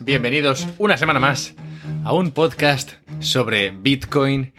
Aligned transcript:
bienvenidos 0.00 0.66
una 0.78 0.96
semana 0.96 1.20
más 1.20 1.54
a 2.06 2.14
un 2.14 2.30
podcast 2.30 2.92
sobre 3.20 3.70
Bitcoin 3.70 4.54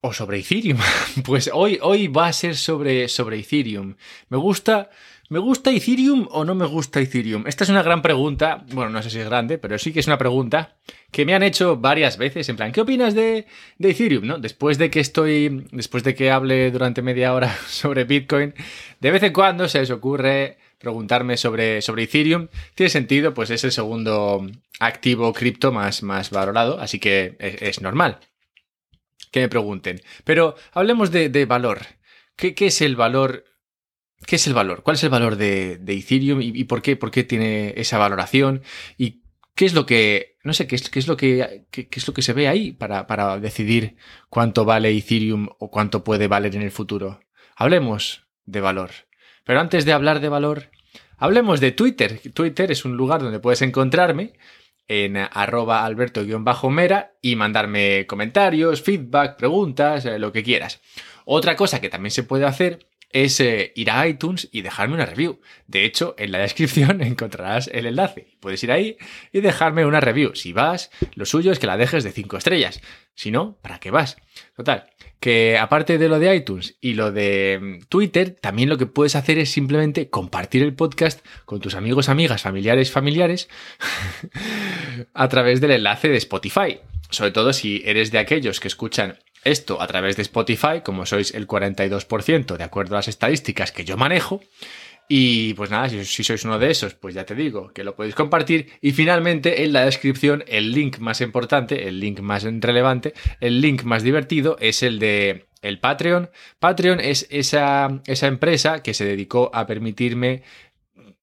o 0.00 0.14
sobre 0.14 0.38
Ethereum. 0.38 0.78
Pues 1.24 1.50
hoy, 1.52 1.78
hoy 1.82 2.08
va 2.08 2.28
a 2.28 2.32
ser 2.32 2.56
sobre, 2.56 3.08
sobre 3.08 3.38
Ethereum. 3.38 3.96
Me 4.30 4.38
gusta, 4.38 4.88
¿me 5.28 5.38
gusta 5.38 5.70
Ethereum 5.70 6.26
o 6.30 6.46
no 6.46 6.54
me 6.54 6.64
gusta 6.64 6.98
Ethereum? 6.98 7.46
Esta 7.46 7.64
es 7.64 7.70
una 7.70 7.82
gran 7.82 8.00
pregunta, 8.00 8.64
bueno, 8.72 8.90
no 8.90 9.02
sé 9.02 9.10
si 9.10 9.18
es 9.18 9.26
grande, 9.26 9.58
pero 9.58 9.76
sí 9.76 9.92
que 9.92 10.00
es 10.00 10.06
una 10.06 10.16
pregunta 10.16 10.78
que 11.10 11.26
me 11.26 11.34
han 11.34 11.42
hecho 11.42 11.76
varias 11.76 12.16
veces, 12.16 12.48
en 12.48 12.56
plan, 12.56 12.72
¿qué 12.72 12.80
opinas 12.80 13.14
de, 13.14 13.46
de 13.76 13.90
Ethereum? 13.90 14.26
¿No? 14.26 14.38
Después 14.38 14.78
de 14.78 14.88
que 14.88 15.00
estoy, 15.00 15.66
después 15.72 16.02
de 16.04 16.14
que 16.14 16.30
hable 16.30 16.70
durante 16.70 17.02
media 17.02 17.34
hora 17.34 17.54
sobre 17.68 18.04
Bitcoin, 18.04 18.54
de 19.00 19.10
vez 19.10 19.22
en 19.22 19.34
cuando 19.34 19.68
se 19.68 19.80
les 19.80 19.90
ocurre 19.90 20.56
preguntarme 20.84 21.36
sobre, 21.36 21.82
sobre 21.82 22.04
Ethereum. 22.04 22.48
Tiene 22.74 22.90
sentido, 22.90 23.34
pues 23.34 23.50
es 23.50 23.64
el 23.64 23.72
segundo 23.72 24.46
activo 24.78 25.32
cripto 25.32 25.72
más, 25.72 26.02
más 26.02 26.30
valorado, 26.30 26.78
así 26.78 27.00
que 27.00 27.36
es, 27.40 27.80
normal 27.80 28.20
que 29.32 29.40
me 29.40 29.48
pregunten. 29.48 30.00
Pero 30.22 30.54
hablemos 30.72 31.10
de, 31.10 31.46
valor. 31.46 31.80
¿Qué, 32.36 32.54
es 32.56 32.80
el 32.82 32.94
valor? 32.94 33.44
¿Qué 34.24 34.36
es 34.36 34.46
el 34.46 34.54
valor? 34.54 34.84
¿Cuál 34.84 34.94
es 34.94 35.02
el 35.02 35.10
valor 35.10 35.34
de, 35.34 35.80
Ethereum 35.86 36.40
y, 36.40 36.64
por, 36.64 36.82
qué, 36.82 36.94
por 36.94 37.10
qué 37.10 37.24
tiene 37.24 37.74
esa 37.76 37.98
valoración? 37.98 38.62
¿Y 38.96 39.24
qué 39.56 39.64
es 39.64 39.74
lo 39.74 39.86
que, 39.86 40.36
no 40.44 40.52
sé, 40.52 40.68
qué 40.68 40.76
es, 40.76 40.88
qué 40.88 41.00
es 41.00 41.08
lo 41.08 41.16
que, 41.16 41.66
qué, 41.72 41.88
es 41.90 42.06
lo 42.06 42.14
que 42.14 42.22
se 42.22 42.32
ve 42.32 42.46
ahí 42.46 42.70
para, 42.70 43.08
para 43.08 43.40
decidir 43.40 43.96
cuánto 44.28 44.64
vale 44.64 44.96
Ethereum 44.96 45.48
o 45.58 45.68
cuánto 45.70 46.04
puede 46.04 46.28
valer 46.28 46.54
en 46.54 46.62
el 46.62 46.70
futuro? 46.70 47.20
Hablemos 47.56 48.24
de 48.46 48.60
valor. 48.60 48.90
Pero 49.44 49.60
antes 49.60 49.84
de 49.84 49.92
hablar 49.92 50.20
de 50.20 50.28
valor, 50.28 50.70
hablemos 51.18 51.60
de 51.60 51.72
Twitter. 51.72 52.20
Twitter 52.32 52.70
es 52.70 52.84
un 52.84 52.96
lugar 52.96 53.22
donde 53.22 53.40
puedes 53.40 53.62
encontrarme 53.62 54.34
en 54.88 55.16
arroba 55.16 55.84
alberto-mera 55.84 57.14
y 57.22 57.36
mandarme 57.36 58.06
comentarios, 58.06 58.82
feedback, 58.82 59.36
preguntas, 59.36 60.04
eh, 60.04 60.18
lo 60.18 60.32
que 60.32 60.42
quieras. 60.42 60.80
Otra 61.24 61.56
cosa 61.56 61.80
que 61.80 61.88
también 61.88 62.10
se 62.10 62.22
puede 62.22 62.44
hacer 62.44 62.86
es 63.14 63.38
eh, 63.38 63.72
ir 63.76 63.90
a 63.90 64.06
iTunes 64.08 64.48
y 64.50 64.62
dejarme 64.62 64.94
una 64.94 65.06
review. 65.06 65.40
De 65.68 65.84
hecho, 65.84 66.14
en 66.18 66.32
la 66.32 66.38
descripción 66.40 67.00
encontrarás 67.00 67.70
el 67.72 67.86
enlace. 67.86 68.26
Puedes 68.40 68.62
ir 68.64 68.72
ahí 68.72 68.98
y 69.32 69.40
dejarme 69.40 69.86
una 69.86 70.00
review. 70.00 70.34
Si 70.34 70.52
vas, 70.52 70.90
lo 71.14 71.24
suyo 71.24 71.52
es 71.52 71.58
que 71.58 71.68
la 71.68 71.76
dejes 71.76 72.04
de 72.04 72.10
5 72.10 72.36
estrellas. 72.36 72.82
Si 73.14 73.30
no, 73.30 73.56
¿para 73.62 73.78
qué 73.78 73.90
vas? 73.90 74.16
Total, 74.56 74.90
que 75.24 75.56
aparte 75.56 75.96
de 75.96 76.10
lo 76.10 76.18
de 76.18 76.36
iTunes 76.36 76.76
y 76.82 76.92
lo 76.92 77.10
de 77.10 77.58
mm, 77.58 77.86
Twitter, 77.88 78.36
también 78.38 78.68
lo 78.68 78.76
que 78.76 78.84
puedes 78.84 79.16
hacer 79.16 79.38
es 79.38 79.50
simplemente 79.50 80.10
compartir 80.10 80.62
el 80.62 80.74
podcast 80.74 81.24
con 81.46 81.60
tus 81.60 81.74
amigos, 81.74 82.10
amigas, 82.10 82.42
familiares, 82.42 82.90
familiares 82.90 83.48
a 85.14 85.28
través 85.30 85.62
del 85.62 85.70
enlace 85.70 86.10
de 86.10 86.18
Spotify. 86.18 86.78
Sobre 87.08 87.30
todo 87.30 87.54
si 87.54 87.80
eres 87.86 88.12
de 88.12 88.18
aquellos 88.18 88.60
que 88.60 88.68
escuchan 88.68 89.16
esto 89.44 89.80
a 89.80 89.86
través 89.86 90.16
de 90.16 90.22
Spotify, 90.22 90.82
como 90.84 91.06
sois 91.06 91.32
el 91.32 91.48
42% 91.48 92.58
de 92.58 92.64
acuerdo 92.64 92.96
a 92.96 92.98
las 92.98 93.08
estadísticas 93.08 93.72
que 93.72 93.86
yo 93.86 93.96
manejo. 93.96 94.42
Y 95.08 95.54
pues 95.54 95.70
nada, 95.70 95.88
si, 95.88 96.24
sois 96.24 96.44
uno 96.44 96.58
de 96.58 96.70
esos, 96.70 96.94
pues 96.94 97.14
ya 97.14 97.24
te 97.24 97.34
digo 97.34 97.72
que 97.72 97.84
lo 97.84 97.94
podéis 97.94 98.14
compartir. 98.14 98.70
Y 98.80 98.92
finalmente 98.92 99.64
en 99.64 99.72
la 99.72 99.84
descripción 99.84 100.44
el 100.46 100.72
link 100.72 100.98
más 100.98 101.20
importante, 101.20 101.88
el 101.88 102.00
link 102.00 102.20
más 102.20 102.44
relevante, 102.44 103.14
el 103.40 103.60
link 103.60 103.84
más 103.84 104.02
divertido 104.02 104.56
es 104.60 104.82
el 104.82 104.98
de 104.98 105.46
el 105.60 105.78
Patreon. 105.78 106.30
Patreon 106.58 107.00
es 107.00 107.26
esa, 107.30 108.02
esa 108.06 108.26
empresa 108.26 108.82
que 108.82 108.94
se 108.94 109.04
dedicó 109.04 109.50
a 109.52 109.66
permitirme 109.66 110.42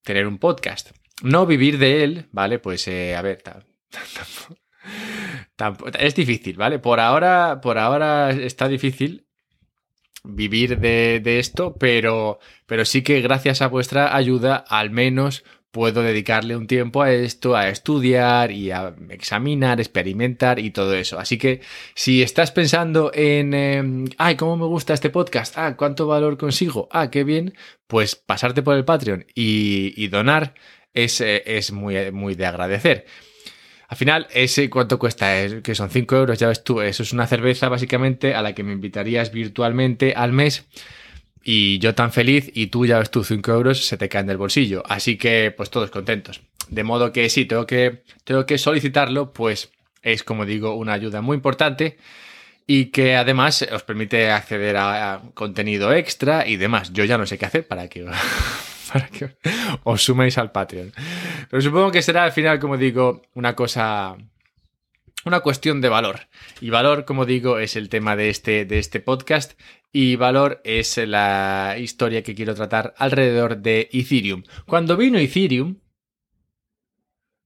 tener 0.03 0.27
un 0.27 0.37
podcast. 0.37 0.91
No 1.23 1.45
vivir 1.45 1.77
de 1.77 2.03
él, 2.03 2.25
¿vale? 2.31 2.59
Pues 2.59 2.87
eh, 2.87 3.15
a 3.15 3.21
ver, 3.21 3.43
es 5.99 6.15
difícil, 6.15 6.57
¿vale? 6.57 6.79
Por 6.79 6.99
ahora, 6.99 7.61
por 7.61 7.77
ahora 7.77 8.31
está 8.31 8.67
difícil 8.67 9.27
vivir 10.23 10.79
de, 10.79 11.39
esto, 11.39 11.75
pero, 11.79 12.39
pero 12.65 12.85
sí 12.85 13.01
que 13.01 13.21
gracias 13.21 13.61
a 13.61 13.67
vuestra 13.67 14.15
ayuda 14.15 14.55
al 14.55 14.91
menos 14.91 15.43
puedo 15.71 16.03
dedicarle 16.03 16.55
un 16.57 16.67
tiempo 16.67 17.01
a 17.01 17.11
esto, 17.11 17.55
a 17.55 17.69
estudiar 17.69 18.51
y 18.51 18.71
a 18.71 18.93
examinar, 19.09 19.79
experimentar 19.79 20.59
y 20.59 20.71
todo 20.71 20.93
eso. 20.93 21.17
Así 21.17 21.37
que 21.37 21.61
si 21.95 22.21
estás 22.21 22.51
pensando 22.51 23.11
en, 23.13 23.53
em, 23.53 24.05
ay, 24.17 24.35
¿cómo 24.35 24.57
me 24.57 24.65
gusta 24.65 24.93
este 24.93 25.09
podcast? 25.09 25.57
Ah, 25.57 25.75
¿cuánto 25.77 26.07
valor 26.07 26.37
consigo? 26.37 26.89
Ah, 26.91 27.09
qué 27.09 27.23
bien. 27.23 27.53
Pues 27.87 28.15
pasarte 28.15 28.61
por 28.63 28.75
el 28.75 28.85
Patreon 28.85 29.25
y, 29.33 30.07
donar 30.09 30.53
es, 30.93 31.21
eh, 31.21 31.43
es 31.45 31.71
muy, 31.71 32.11
muy 32.11 32.35
de 32.35 32.45
agradecer. 32.45 33.05
Al 33.91 33.97
final, 33.97 34.27
ese 34.31 34.69
cuánto 34.69 34.97
cuesta, 34.97 35.61
que 35.61 35.75
son 35.75 35.89
5 35.89 36.15
euros, 36.15 36.39
ya 36.39 36.47
ves 36.47 36.63
tú, 36.63 36.79
eso 36.79 37.03
es 37.03 37.11
una 37.11 37.27
cerveza 37.27 37.67
básicamente 37.67 38.33
a 38.33 38.41
la 38.41 38.55
que 38.55 38.63
me 38.63 38.71
invitarías 38.71 39.33
virtualmente 39.33 40.13
al 40.15 40.31
mes. 40.31 40.63
Y 41.43 41.77
yo 41.79 41.93
tan 41.93 42.13
feliz 42.13 42.49
y 42.53 42.67
tú 42.67 42.85
ya 42.85 42.99
ves 42.99 43.11
tú 43.11 43.25
5 43.25 43.51
euros 43.51 43.85
se 43.85 43.97
te 43.97 44.07
caen 44.07 44.27
del 44.27 44.37
bolsillo. 44.37 44.81
Así 44.87 45.17
que 45.17 45.53
pues 45.55 45.69
todos 45.69 45.91
contentos. 45.91 46.39
De 46.69 46.85
modo 46.85 47.11
que 47.11 47.27
sí, 47.29 47.43
tengo 47.43 47.67
que, 47.67 48.03
tengo 48.23 48.45
que 48.45 48.57
solicitarlo, 48.57 49.33
pues 49.33 49.73
es 50.01 50.23
como 50.23 50.45
digo 50.45 50.73
una 50.75 50.93
ayuda 50.93 51.19
muy 51.19 51.35
importante 51.35 51.97
y 52.65 52.85
que 52.85 53.17
además 53.17 53.67
os 53.73 53.83
permite 53.83 54.31
acceder 54.31 54.77
a, 54.77 55.21
contenido 55.33 55.91
extra 55.91 56.47
y 56.47 56.55
demás. 56.55 56.93
Yo 56.93 57.03
ya 57.03 57.17
no 57.17 57.25
sé 57.25 57.37
qué 57.37 57.45
hacer 57.45 57.67
para 57.67 57.89
que 57.89 58.05
para 58.91 59.07
que 59.07 59.35
os 59.83 60.03
suméis 60.03 60.37
al 60.37 60.51
Patreon. 60.51 60.93
Pero 61.49 61.61
supongo 61.61 61.91
que 61.91 62.01
será 62.01 62.23
al 62.23 62.31
final, 62.31 62.59
como 62.59 62.77
digo, 62.77 63.21
una 63.33 63.55
cosa 63.55 64.17
una 65.25 65.41
cuestión 65.41 65.81
de 65.81 65.89
valor. 65.89 66.27
Y 66.59 66.69
valor, 66.69 67.05
como 67.05 67.25
digo, 67.25 67.59
es 67.59 67.75
el 67.75 67.89
tema 67.89 68.15
de 68.15 68.29
este, 68.29 68.65
de 68.65 68.79
este 68.79 68.99
podcast. 68.99 69.59
Y 69.91 70.15
valor 70.15 70.61
es 70.63 70.97
la 70.97 71.75
historia 71.77 72.23
que 72.23 72.33
quiero 72.33 72.55
tratar 72.55 72.93
alrededor 72.97 73.57
de 73.57 73.89
Ethereum. 73.91 74.43
Cuando 74.65 74.97
vino 74.97 75.19
Ethereum, 75.19 75.77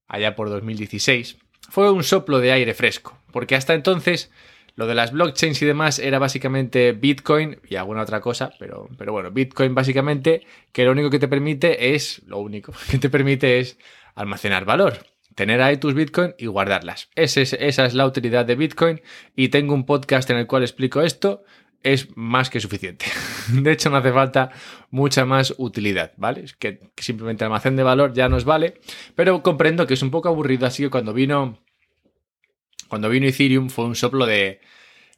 allá 0.07 0.35
por 0.35 0.49
2016, 0.49 1.37
fue 1.69 1.91
un 1.91 2.03
soplo 2.03 2.39
de 2.39 2.51
aire 2.51 2.73
fresco. 2.73 3.19
Porque 3.31 3.55
hasta 3.55 3.73
entonces 3.73 4.31
lo 4.75 4.87
de 4.87 4.95
las 4.95 5.11
blockchains 5.11 5.61
y 5.61 5.65
demás 5.65 5.99
era 5.99 6.19
básicamente 6.19 6.91
Bitcoin 6.91 7.59
y 7.67 7.75
alguna 7.75 8.01
otra 8.01 8.21
cosa, 8.21 8.51
pero, 8.59 8.89
pero 8.97 9.13
bueno, 9.13 9.31
Bitcoin 9.31 9.73
básicamente 9.73 10.45
que 10.71 10.83
lo 10.83 10.91
único 10.91 11.09
que 11.09 11.19
te 11.19 11.27
permite 11.27 11.95
es, 11.95 12.21
lo 12.25 12.39
único 12.39 12.73
que 12.91 12.97
te 12.97 13.09
permite 13.09 13.59
es 13.59 13.77
almacenar 14.15 14.65
valor. 14.65 15.05
Tener 15.33 15.61
ahí 15.61 15.75
tus 15.75 15.93
Bitcoin 15.93 16.33
y 16.37 16.45
guardarlas. 16.45 17.09
esa 17.15 17.85
es 17.85 17.93
la 17.93 18.05
utilidad 18.05 18.45
de 18.45 18.55
Bitcoin 18.55 19.01
y 19.35 19.49
tengo 19.49 19.73
un 19.73 19.85
podcast 19.85 20.29
en 20.29 20.37
el 20.37 20.47
cual 20.47 20.63
explico 20.63 21.01
esto 21.01 21.43
es 21.85 22.17
más 22.17 22.49
que 22.49 22.59
suficiente. 22.59 23.05
De 23.51 23.71
hecho, 23.71 23.89
no 23.89 23.97
hace 23.97 24.11
falta 24.11 24.49
mucha 24.89 25.23
más 25.23 25.53
utilidad, 25.57 26.13
¿vale? 26.17 26.41
Es 26.41 26.53
que 26.53 26.79
simplemente 26.97 27.43
almacén 27.43 27.75
de 27.75 27.83
valor 27.83 28.13
ya 28.13 28.27
nos 28.27 28.43
vale, 28.43 28.79
pero 29.13 29.43
comprendo 29.43 29.85
que 29.85 29.93
es 29.93 30.01
un 30.01 30.09
poco 30.09 30.27
aburrido, 30.27 30.65
así 30.65 30.83
que 30.83 30.89
cuando 30.89 31.13
vino 31.13 31.59
cuando 32.87 33.09
vino 33.09 33.27
Ethereum 33.27 33.69
fue 33.69 33.85
un 33.85 33.95
soplo 33.95 34.25
de, 34.25 34.59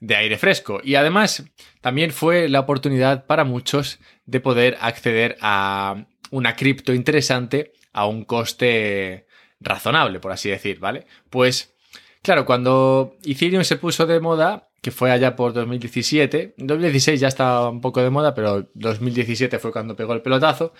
aire 0.02 0.38
fresco. 0.38 0.80
Y 0.84 0.96
además 0.96 1.44
también 1.82 2.12
fue 2.12 2.50
la 2.50 2.60
oportunidad 2.60 3.26
para 3.26 3.44
muchos 3.44 4.00
de 4.26 4.40
poder 4.40 4.78
acceder 4.82 5.38
a 5.42 6.06
una 6.30 6.56
cripto 6.56 6.94
interesante 6.94 7.74
a 7.94 8.06
un 8.06 8.26
coste 8.26 9.28
razonable, 9.60 10.20
por 10.20 10.32
así 10.32 10.50
decir, 10.50 10.80
¿vale? 10.80 11.08
Pues 11.30 11.74
claro, 12.22 12.46
cuando 12.46 13.16
Ethereum 13.24 13.64
se 13.64 13.78
puso 13.78 14.06
de 14.06 14.20
moda, 14.20 14.70
que 14.82 14.92
fue 14.92 15.12
allá 15.12 15.36
por 15.36 15.54
2017, 15.54 16.56
2016 16.58 17.20
ya 17.20 17.28
estaba 17.28 17.70
un 17.70 17.82
poco 17.82 18.04
de 18.04 18.12
moda, 18.12 18.36
pero 18.36 18.70
2017 18.76 19.58
fue 19.58 19.72
cuando 19.72 19.96
pegó 19.96 20.14
el 20.14 20.22
pelotazo, 20.22 20.74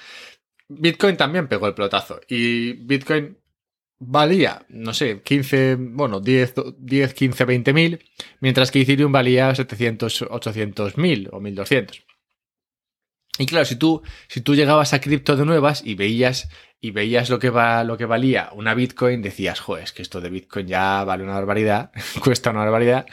Bitcoin 0.70 1.18
también 1.18 1.48
pegó 1.48 1.68
el 1.68 1.74
pelotazo 1.74 2.20
y 2.28 2.74
Bitcoin 2.74 3.38
valía, 4.00 4.66
no 4.70 4.94
sé, 4.94 5.22
15, 5.22 5.76
bueno, 5.80 6.20
10, 6.20 6.54
10 6.78 7.14
15, 7.14 7.46
20 7.46 7.74
mil, 7.74 8.00
mientras 8.40 8.72
que 8.72 8.82
Ethereum 8.82 9.12
valía 9.12 9.54
700, 9.54 10.24
800 10.30 10.98
mil 10.98 11.30
o 11.32 11.40
1200. 11.40 12.06
Y 13.40 13.46
claro, 13.46 13.66
si 13.66 13.76
tú, 13.76 14.02
si 14.28 14.42
tú 14.42 14.56
llegabas 14.56 14.94
a 14.94 15.02
cripto 15.02 15.36
de 15.36 15.46
nuevas 15.46 15.84
y 15.86 15.94
veías, 15.94 16.50
y 16.80 16.92
veías 16.92 17.30
lo 17.30 17.40
que, 17.40 17.50
va, 17.50 17.84
lo 17.84 17.98
que 17.98 18.06
valía 18.06 18.50
una 18.54 18.74
Bitcoin, 18.74 19.22
decías, 19.22 19.60
joder, 19.60 19.84
es 19.84 19.94
que 19.94 20.02
esto 20.02 20.22
de 20.22 20.30
Bitcoin 20.30 20.68
ya 20.68 21.04
vale 21.04 21.24
una 21.24 21.34
barbaridad, 21.34 21.92
cuesta 22.24 22.52
una 22.52 22.62
barbaridad. 22.62 23.06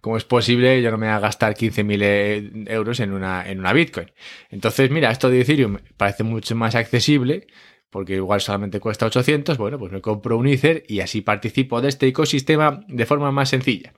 ¿Cómo 0.00 0.16
es 0.16 0.24
posible 0.24 0.82
yo 0.82 0.90
no 0.90 0.98
me 0.98 1.06
voy 1.06 1.14
a 1.14 1.20
gastar 1.20 1.54
15.000 1.54 1.98
eh, 2.02 2.50
euros 2.66 3.00
en 3.00 3.12
una, 3.12 3.48
en 3.48 3.60
una 3.60 3.72
Bitcoin? 3.72 4.10
Entonces, 4.50 4.90
mira, 4.90 5.10
esto 5.10 5.30
de 5.30 5.40
Ethereum 5.40 5.78
parece 5.96 6.22
mucho 6.22 6.54
más 6.56 6.74
accesible 6.74 7.46
porque 7.92 8.14
igual 8.14 8.40
solamente 8.40 8.80
cuesta 8.80 9.04
800, 9.04 9.58
bueno, 9.58 9.78
pues 9.78 9.92
me 9.92 10.00
compro 10.00 10.38
un 10.38 10.46
Ether 10.46 10.82
y 10.88 11.00
así 11.00 11.20
participo 11.20 11.82
de 11.82 11.90
este 11.90 12.06
ecosistema 12.06 12.80
de 12.88 13.04
forma 13.04 13.30
más 13.30 13.50
sencilla. 13.50 13.92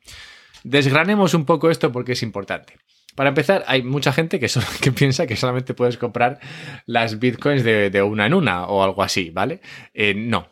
Desgranemos 0.64 1.32
un 1.32 1.44
poco 1.44 1.70
esto 1.70 1.93
porque 1.93 2.12
es 2.12 2.23
importante. 2.25 2.75
Para 3.14 3.29
empezar, 3.29 3.62
hay 3.69 3.85
mucha 3.85 4.12
gente 4.12 4.41
que, 4.41 4.49
que 4.81 4.91
piensa 4.91 5.29
que 5.29 5.37
solamente 5.37 5.75
puedes 5.75 5.96
comprar 5.96 6.41
las 6.87 7.20
bitcoins 7.20 7.62
de, 7.62 8.02
una 8.02 8.26
en 8.26 8.35
una 8.35 8.67
o 8.67 8.82
algo 8.82 9.05
así, 9.05 9.31
¿vale? 9.31 9.61
Eh, 9.94 10.12
no. 10.12 10.49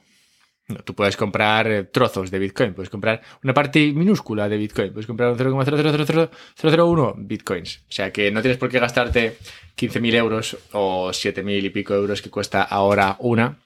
Tú 0.85 0.95
puedes 0.95 1.17
comprar 1.17 1.71
eh, 1.71 1.85
trozos 1.85 2.31
de 2.31 2.39
Bitcoin, 2.39 2.75
puedes 2.75 2.91
comprar 2.91 3.23
una 3.43 3.55
parte 3.55 3.93
minúscula 3.93 4.49
de 4.49 4.57
Bitcoin, 4.57 4.93
puedes 4.93 5.07
comprar 5.07 5.33
un 5.33 5.39
0,0000001 5.39 7.15
Bitcoins. 7.19 7.79
O 7.89 7.93
sea 7.93 8.13
que 8.13 8.31
no 8.31 8.41
tienes 8.43 8.59
por 8.59 8.71
qué 8.71 8.79
gastarte 8.79 9.37
15.000 9.77 10.15
euros 10.15 10.57
o 10.73 11.11
7.000 11.11 11.65
y 11.65 11.71
pico 11.71 11.95
euros 11.95 12.23
que 12.23 12.31
cuesta 12.31 12.63
ahora 12.63 13.17
una 13.21 13.59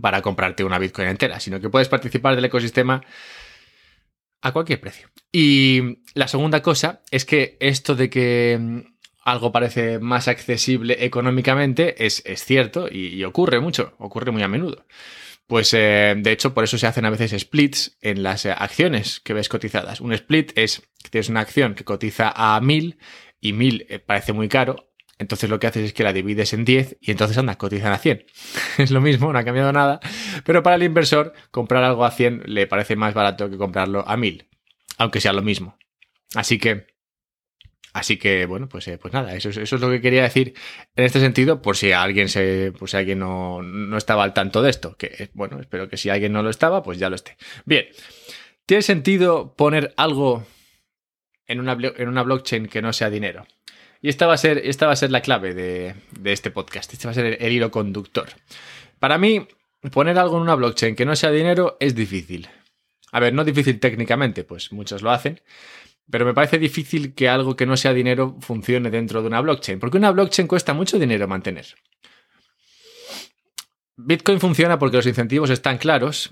para 0.00 0.22
comprarte 0.22 0.64
una 0.64 0.78
Bitcoin 0.78 1.08
entera, 1.08 1.40
sino 1.40 1.60
que 1.60 1.70
puedes 1.70 1.88
participar 1.88 2.34
del 2.36 2.44
ecosistema 2.44 3.02
a 4.42 4.52
cualquier 4.52 4.80
precio. 4.80 5.08
Y 5.32 5.98
la 6.14 6.28
segunda 6.28 6.62
cosa 6.62 7.02
es 7.10 7.24
que 7.24 7.56
esto 7.60 7.94
de 7.94 8.10
que 8.10 8.58
mm, 8.60 8.80
algo 9.24 9.50
parece 9.50 9.98
más 9.98 10.28
accesible 10.28 11.04
económicamente 11.04 12.06
es, 12.06 12.22
es 12.24 12.44
cierto 12.44 12.88
y, 12.90 13.24
ocurre 13.24 13.60
mucho, 13.60 13.94
ocurre 13.98 14.30
muy 14.30 14.42
a 14.42 14.48
menudo. 14.48 14.86
Pues 15.46 15.72
eh, 15.74 16.14
de 16.16 16.32
hecho 16.32 16.54
por 16.54 16.64
eso 16.64 16.76
se 16.76 16.86
hacen 16.86 17.04
a 17.04 17.10
veces 17.10 17.40
splits 17.40 17.96
en 18.00 18.22
las 18.22 18.44
eh, 18.44 18.50
acciones 18.56 19.20
que 19.20 19.32
ves 19.32 19.48
cotizadas. 19.48 20.00
Un 20.00 20.12
split 20.12 20.52
es 20.56 20.82
que 21.02 21.10
tienes 21.10 21.28
una 21.28 21.40
acción 21.40 21.74
que 21.74 21.84
cotiza 21.84 22.32
a 22.34 22.60
1000 22.60 22.98
y 23.40 23.52
1000 23.52 23.86
eh, 23.88 23.98
parece 24.00 24.32
muy 24.32 24.48
caro, 24.48 24.90
entonces 25.18 25.48
lo 25.48 25.60
que 25.60 25.68
haces 25.68 25.84
es 25.84 25.92
que 25.92 26.02
la 26.02 26.12
divides 26.12 26.52
en 26.52 26.64
10 26.64 26.98
y 27.00 27.10
entonces 27.12 27.38
anda, 27.38 27.56
cotizan 27.56 27.92
a 27.92 27.98
100. 27.98 28.26
es 28.78 28.90
lo 28.90 29.00
mismo, 29.00 29.32
no 29.32 29.38
ha 29.38 29.44
cambiado 29.44 29.72
nada, 29.72 30.00
pero 30.44 30.62
para 30.62 30.76
el 30.76 30.82
inversor 30.82 31.32
comprar 31.52 31.84
algo 31.84 32.04
a 32.04 32.10
100 32.10 32.42
le 32.46 32.66
parece 32.66 32.96
más 32.96 33.14
barato 33.14 33.48
que 33.48 33.56
comprarlo 33.56 34.06
a 34.06 34.16
1000, 34.16 34.48
aunque 34.98 35.20
sea 35.20 35.32
lo 35.32 35.42
mismo. 35.42 35.78
Así 36.34 36.58
que 36.58 36.95
Así 37.96 38.18
que, 38.18 38.44
bueno, 38.44 38.68
pues, 38.68 38.86
eh, 38.88 38.98
pues 38.98 39.14
nada, 39.14 39.34
eso, 39.34 39.48
eso, 39.48 39.62
es 39.62 39.80
lo 39.80 39.88
que 39.88 40.02
quería 40.02 40.22
decir 40.22 40.52
en 40.96 41.06
este 41.06 41.18
sentido, 41.18 41.62
por 41.62 41.78
si 41.78 41.92
alguien 41.92 42.28
se, 42.28 42.70
por 42.78 42.90
si 42.90 42.98
alguien 42.98 43.20
no, 43.20 43.62
no, 43.62 43.96
estaba 43.96 44.22
al 44.22 44.34
tanto 44.34 44.60
de 44.60 44.68
esto. 44.68 44.98
Que, 44.98 45.30
bueno, 45.32 45.58
espero 45.60 45.88
que 45.88 45.96
si 45.96 46.10
alguien 46.10 46.30
no 46.30 46.42
lo 46.42 46.50
estaba, 46.50 46.82
pues 46.82 46.98
ya 46.98 47.08
lo 47.08 47.16
esté. 47.16 47.38
Bien. 47.64 47.86
¿Tiene 48.66 48.82
sentido 48.82 49.54
poner 49.56 49.94
algo 49.96 50.44
en 51.46 51.58
una, 51.58 51.78
en 51.96 52.08
una 52.08 52.22
blockchain 52.22 52.66
que 52.66 52.82
no 52.82 52.92
sea 52.92 53.08
dinero? 53.08 53.46
Y 54.02 54.10
esta 54.10 54.26
va 54.26 54.34
a 54.34 54.36
ser, 54.36 54.58
esta 54.58 54.84
va 54.84 54.92
a 54.92 54.96
ser 54.96 55.10
la 55.10 55.22
clave 55.22 55.54
de, 55.54 55.94
de 56.20 56.32
este 56.34 56.50
podcast. 56.50 56.92
Este 56.92 57.06
va 57.06 57.12
a 57.12 57.14
ser 57.14 57.24
el, 57.24 57.38
el 57.40 57.50
hilo 57.50 57.70
conductor. 57.70 58.28
Para 58.98 59.16
mí, 59.16 59.48
poner 59.90 60.18
algo 60.18 60.36
en 60.36 60.42
una 60.42 60.54
blockchain 60.54 60.96
que 60.96 61.06
no 61.06 61.16
sea 61.16 61.30
dinero 61.30 61.78
es 61.80 61.94
difícil. 61.94 62.46
A 63.10 63.20
ver, 63.20 63.32
no 63.32 63.42
difícil 63.42 63.80
técnicamente, 63.80 64.44
pues 64.44 64.70
muchos 64.70 65.00
lo 65.00 65.10
hacen, 65.12 65.40
pero 66.10 66.24
me 66.24 66.34
parece 66.34 66.58
difícil 66.58 67.14
que 67.14 67.28
algo 67.28 67.56
que 67.56 67.66
no 67.66 67.76
sea 67.76 67.92
dinero 67.92 68.36
funcione 68.40 68.90
dentro 68.90 69.22
de 69.22 69.28
una 69.28 69.40
blockchain, 69.40 69.78
porque 69.78 69.98
una 69.98 70.10
blockchain 70.12 70.48
cuesta 70.48 70.74
mucho 70.74 70.98
dinero 70.98 71.26
mantener. 71.26 71.66
Bitcoin 73.96 74.40
funciona 74.40 74.78
porque 74.78 74.98
los 74.98 75.06
incentivos 75.06 75.50
están 75.50 75.78
claros, 75.78 76.30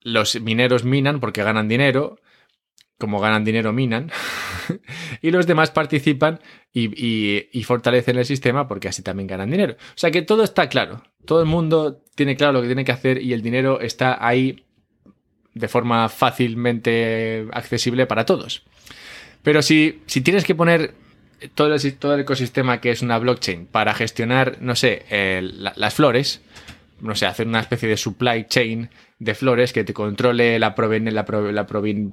los 0.00 0.40
mineros 0.40 0.84
minan 0.84 1.20
porque 1.20 1.42
ganan 1.42 1.68
dinero, 1.68 2.18
como 2.98 3.20
ganan 3.20 3.44
dinero 3.44 3.72
minan, 3.72 4.10
y 5.22 5.30
los 5.30 5.46
demás 5.46 5.70
participan 5.70 6.40
y, 6.72 7.62
fortalecen 7.64 8.18
el 8.18 8.26
sistema 8.26 8.68
porque 8.68 8.88
así 8.88 9.02
también 9.02 9.28
ganan 9.28 9.50
dinero. 9.50 9.74
O 9.74 9.98
sea 9.98 10.10
que 10.10 10.22
todo 10.22 10.42
está 10.42 10.68
claro, 10.68 11.02
todo 11.24 11.40
el 11.40 11.46
mundo 11.46 12.02
tiene 12.14 12.36
claro 12.36 12.54
lo 12.54 12.60
que 12.60 12.68
tiene 12.68 12.84
que 12.84 12.92
hacer 12.92 13.22
y 13.22 13.32
el 13.32 13.42
dinero 13.42 13.80
está 13.80 14.24
ahí 14.26 14.65
de 15.56 15.68
forma 15.68 16.08
fácilmente 16.10 17.46
accesible 17.52 18.06
para 18.06 18.26
todos. 18.26 18.62
Pero 19.42 19.62
si, 19.62 20.02
si 20.06 20.20
tienes 20.20 20.44
que 20.44 20.54
poner 20.54 20.92
todo 21.54 21.74
el, 21.74 21.94
todo 21.94 22.14
el, 22.14 22.20
ecosistema 22.20 22.80
que 22.80 22.90
es 22.90 23.00
una 23.00 23.18
blockchain 23.18 23.66
para 23.66 23.94
gestionar, 23.94 24.58
no 24.60 24.76
sé, 24.76 25.06
eh, 25.08 25.40
la, 25.42 25.72
las 25.76 25.94
flores, 25.94 26.42
no 27.00 27.14
sé, 27.14 27.24
hacer 27.24 27.46
una 27.46 27.60
especie 27.60 27.88
de 27.88 27.96
supply 27.96 28.44
chain 28.48 28.90
de 29.18 29.34
flores 29.34 29.72
que 29.72 29.82
te 29.82 29.94
controle 29.94 30.58
la 30.58 30.74
proveniencia, 30.74 31.14
la, 31.14 31.24
pro, 31.24 31.50
la 31.50 31.66
provin, 31.66 32.12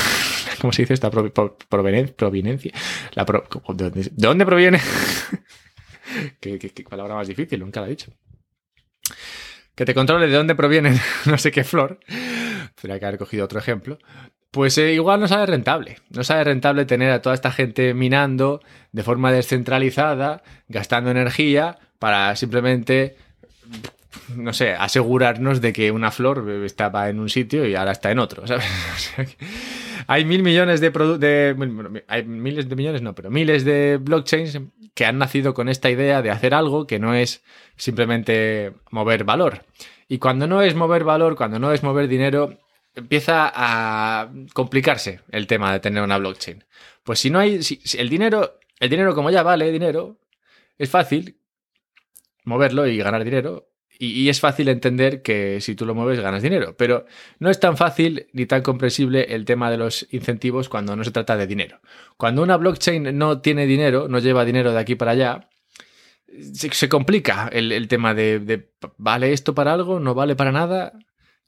¿cómo 0.60 0.72
se 0.72 0.82
dice 0.82 0.94
esta 0.94 1.10
pro, 1.10 1.30
pro, 1.34 1.58
proveniencia? 1.68 2.72
La 3.12 3.24
¿de, 3.24 3.42
dónde, 3.74 4.02
¿De 4.04 4.10
dónde 4.26 4.46
proviene? 4.46 4.80
¿Qué, 6.40 6.58
qué, 6.58 6.70
qué 6.70 6.82
palabra 6.84 7.14
más 7.14 7.28
difícil, 7.28 7.60
nunca 7.60 7.80
la 7.80 7.88
he 7.88 7.90
dicho 7.90 8.10
que 9.80 9.86
te 9.86 9.94
controle 9.94 10.26
de 10.26 10.36
dónde 10.36 10.54
proviene 10.54 11.00
no 11.24 11.38
sé 11.38 11.50
qué 11.50 11.64
flor, 11.64 12.00
tendría 12.80 12.98
que 12.98 13.06
haber 13.06 13.18
cogido 13.18 13.44
otro 13.44 13.58
ejemplo, 13.58 13.98
pues 14.50 14.76
eh, 14.78 14.94
igual 14.94 15.20
no 15.20 15.28
sale 15.28 15.46
rentable. 15.46 15.98
No 16.10 16.24
sale 16.24 16.44
rentable 16.44 16.84
tener 16.84 17.10
a 17.12 17.22
toda 17.22 17.34
esta 17.34 17.52
gente 17.52 17.94
minando 17.94 18.60
de 18.92 19.02
forma 19.02 19.30
descentralizada, 19.32 20.42
gastando 20.68 21.10
energía 21.10 21.78
para 21.98 22.34
simplemente, 22.34 23.16
no 24.34 24.52
sé, 24.52 24.72
asegurarnos 24.72 25.60
de 25.60 25.72
que 25.72 25.92
una 25.92 26.10
flor 26.10 26.48
estaba 26.64 27.08
en 27.08 27.20
un 27.20 27.28
sitio 27.28 27.66
y 27.66 27.74
ahora 27.74 27.92
está 27.92 28.10
en 28.10 28.18
otro, 28.18 28.42
hay 30.06 30.24
mil 30.24 30.42
millones 30.42 30.80
de, 30.80 30.90
de 30.90 32.02
hay 32.08 32.24
miles 32.24 32.68
de 32.68 32.76
millones, 32.76 33.02
no, 33.02 33.14
pero 33.14 33.30
miles 33.30 33.64
de 33.64 33.98
blockchains 34.00 34.60
que 34.94 35.04
han 35.04 35.18
nacido 35.18 35.54
con 35.54 35.68
esta 35.68 35.90
idea 35.90 36.22
de 36.22 36.30
hacer 36.30 36.54
algo 36.54 36.86
que 36.86 36.98
no 36.98 37.14
es 37.14 37.44
simplemente 37.76 38.72
mover 38.90 39.24
valor. 39.24 39.64
Y 40.08 40.18
cuando 40.18 40.48
no 40.48 40.62
es 40.62 40.74
mover 40.74 41.04
valor, 41.04 41.36
cuando 41.36 41.60
no 41.60 41.72
es 41.72 41.84
mover 41.84 42.08
dinero, 42.08 42.58
empieza 42.94 43.50
a 43.54 44.30
complicarse 44.52 45.20
el 45.30 45.46
tema 45.46 45.72
de 45.72 45.80
tener 45.80 46.02
una 46.02 46.18
blockchain. 46.18 46.64
Pues 47.04 47.20
si 47.20 47.30
no 47.30 47.38
hay, 47.38 47.60
el 47.98 48.08
dinero, 48.08 48.58
el 48.78 48.90
dinero 48.90 49.14
como 49.14 49.30
ya 49.30 49.42
vale 49.42 49.70
dinero, 49.72 50.18
es 50.78 50.90
fácil 50.90 51.38
moverlo 52.44 52.86
y 52.86 52.98
ganar 52.98 53.24
dinero. 53.24 53.66
Y, 54.02 54.30
es 54.30 54.40
fácil 54.40 54.68
entender 54.70 55.20
que 55.20 55.60
si 55.60 55.74
tú 55.74 55.84
lo 55.84 55.94
mueves 55.94 56.20
ganas 56.20 56.42
dinero. 56.42 56.74
Pero 56.74 57.04
no 57.38 57.50
es 57.50 57.60
tan 57.60 57.76
fácil 57.76 58.28
ni 58.32 58.46
tan 58.46 58.62
comprensible 58.62 59.34
el 59.34 59.44
tema 59.44 59.70
de 59.70 59.76
los 59.76 60.06
incentivos 60.10 60.70
cuando 60.70 60.96
no 60.96 61.04
se 61.04 61.10
trata 61.10 61.36
de 61.36 61.46
dinero. 61.46 61.80
Cuando 62.16 62.42
una 62.42 62.56
blockchain 62.56 63.18
no 63.18 63.42
tiene 63.42 63.66
dinero, 63.66 64.08
no 64.08 64.18
lleva 64.18 64.46
dinero 64.46 64.72
de 64.72 64.78
aquí 64.78 64.94
para 64.94 65.10
allá, 65.10 65.50
se, 66.54 66.88
complica 66.88 67.48
el, 67.52 67.88
tema 67.88 68.14
de, 68.14 68.70
¿vale 68.96 69.32
esto 69.32 69.54
para 69.54 69.74
algo? 69.74 70.00
¿No 70.00 70.14
vale 70.14 70.36
para 70.36 70.52
nada? 70.52 70.92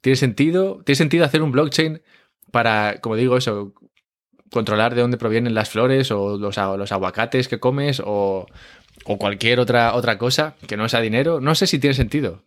¿Tiene 0.02 0.16
sentido? 0.16 0.82
¿Tiene 0.84 0.96
sentido 0.96 1.24
hacer 1.24 1.40
un 1.42 1.52
blockchain 1.52 2.02
para, 2.50 3.00
como 3.00 3.16
digo, 3.16 3.38
eso, 3.38 3.72
controlar 4.50 4.94
de 4.94 5.00
dónde 5.00 5.16
provienen 5.16 5.54
las 5.54 5.70
flores 5.70 6.10
o 6.10 6.36
los, 6.36 6.58
aguacates 6.58 7.48
que 7.48 7.58
comes 7.58 8.02
o, 8.04 8.46
cualquier 9.18 9.58
otra, 9.58 9.94
otra 9.94 10.18
cosa 10.18 10.56
que 10.68 10.76
no 10.76 10.88
sea 10.88 11.00
dinero? 11.00 11.40
No 11.40 11.54
sé 11.54 11.66
si 11.66 11.78
tiene 11.78 11.94
sentido 11.94 12.44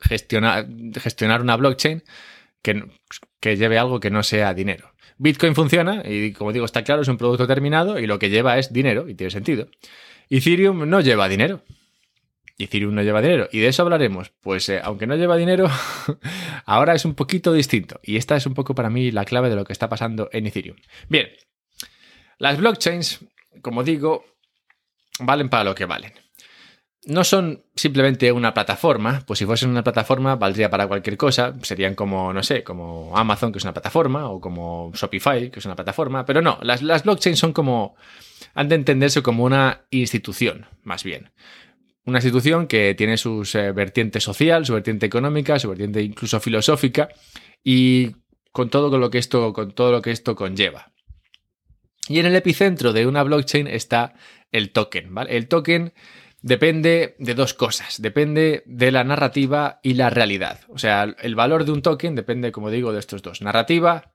gestionar, 0.00 0.66
gestionar 1.00 1.42
una 1.42 1.56
blockchain 1.56 2.02
que, 2.62 2.84
que 3.40 3.56
lleve 3.56 3.78
algo 3.78 4.00
que 4.00 4.10
no 4.10 4.22
sea 4.22 4.54
dinero. 4.54 4.92
Bitcoin 5.18 5.56
funciona 5.56 6.02
y, 6.04 6.32
como 6.32 6.52
digo, 6.52 6.64
está 6.64 6.84
claro, 6.84 7.02
es 7.02 7.08
un 7.08 7.18
producto 7.18 7.46
terminado 7.48 7.98
y 7.98 8.06
lo 8.06 8.20
que 8.20 8.30
lleva 8.30 8.58
es 8.58 8.72
dinero 8.72 9.08
y 9.08 9.14
tiene 9.14 9.32
sentido. 9.32 9.68
Ethereum 10.30 10.88
no 10.88 11.00
lleva 11.00 11.28
dinero. 11.28 11.62
Ethereum 12.58 12.94
no 12.94 13.02
lleva 13.02 13.22
dinero. 13.22 13.48
Y 13.52 13.60
de 13.60 13.68
eso 13.68 13.82
hablaremos. 13.82 14.32
Pues 14.40 14.68
eh, 14.68 14.80
aunque 14.82 15.06
no 15.06 15.16
lleva 15.16 15.36
dinero, 15.36 15.70
ahora 16.66 16.94
es 16.94 17.04
un 17.04 17.14
poquito 17.14 17.52
distinto. 17.52 18.00
Y 18.02 18.16
esta 18.16 18.36
es 18.36 18.46
un 18.46 18.54
poco 18.54 18.74
para 18.74 18.90
mí 18.90 19.10
la 19.12 19.24
clave 19.24 19.48
de 19.48 19.56
lo 19.56 19.64
que 19.64 19.72
está 19.72 19.88
pasando 19.88 20.28
en 20.32 20.46
Ethereum. 20.46 20.76
Bien, 21.08 21.28
las 22.38 22.58
blockchains, 22.58 23.20
como 23.62 23.84
digo, 23.84 24.24
valen 25.20 25.48
para 25.48 25.64
lo 25.64 25.74
que 25.74 25.86
valen. 25.86 26.12
No 27.06 27.24
son 27.24 27.64
simplemente 27.74 28.32
una 28.32 28.52
plataforma, 28.52 29.22
pues 29.24 29.38
si 29.38 29.46
fuesen 29.46 29.70
una 29.70 29.84
plataforma 29.84 30.34
valdría 30.34 30.68
para 30.68 30.88
cualquier 30.88 31.16
cosa, 31.16 31.54
serían 31.62 31.94
como, 31.94 32.32
no 32.32 32.42
sé, 32.42 32.64
como 32.64 33.16
Amazon, 33.16 33.52
que 33.52 33.58
es 33.58 33.64
una 33.64 33.72
plataforma, 33.72 34.28
o 34.28 34.40
como 34.40 34.90
Shopify, 34.92 35.50
que 35.50 35.60
es 35.60 35.64
una 35.64 35.76
plataforma, 35.76 36.26
pero 36.26 36.42
no, 36.42 36.58
las 36.60 37.04
blockchains 37.04 37.38
son 37.38 37.52
como, 37.52 37.96
han 38.54 38.68
de 38.68 38.74
entenderse 38.74 39.22
como 39.22 39.44
una 39.44 39.86
institución, 39.90 40.66
más 40.82 41.02
bien 41.02 41.30
una 42.08 42.18
institución 42.18 42.66
que 42.66 42.94
tiene 42.94 43.18
su 43.18 43.48
eh, 43.54 43.72
vertiente 43.72 44.18
social, 44.20 44.64
su 44.64 44.72
vertiente 44.72 45.04
económica, 45.04 45.58
su 45.58 45.68
vertiente 45.68 46.02
incluso 46.02 46.40
filosófica 46.40 47.08
y 47.62 48.12
con 48.50 48.70
todo 48.70 48.96
lo 48.96 49.10
que 49.10 49.18
esto, 49.18 49.52
con 49.52 49.72
todo 49.72 49.92
lo 49.92 50.00
que 50.00 50.10
esto 50.10 50.34
conlleva. 50.34 50.92
Y 52.08 52.18
en 52.18 52.26
el 52.26 52.34
epicentro 52.34 52.94
de 52.94 53.06
una 53.06 53.22
blockchain 53.22 53.66
está 53.66 54.14
el 54.50 54.72
token, 54.72 55.12
¿vale? 55.12 55.36
El 55.36 55.48
token 55.48 55.92
depende 56.40 57.14
de 57.18 57.34
dos 57.34 57.52
cosas, 57.52 58.00
depende 58.00 58.62
de 58.64 58.90
la 58.90 59.04
narrativa 59.04 59.78
y 59.82 59.94
la 59.94 60.08
realidad. 60.08 60.60
O 60.68 60.78
sea, 60.78 61.14
el 61.20 61.34
valor 61.34 61.66
de 61.66 61.72
un 61.72 61.82
token 61.82 62.14
depende, 62.14 62.52
como 62.52 62.70
digo, 62.70 62.92
de 62.94 63.00
estos 63.00 63.20
dos, 63.20 63.42
narrativa 63.42 64.14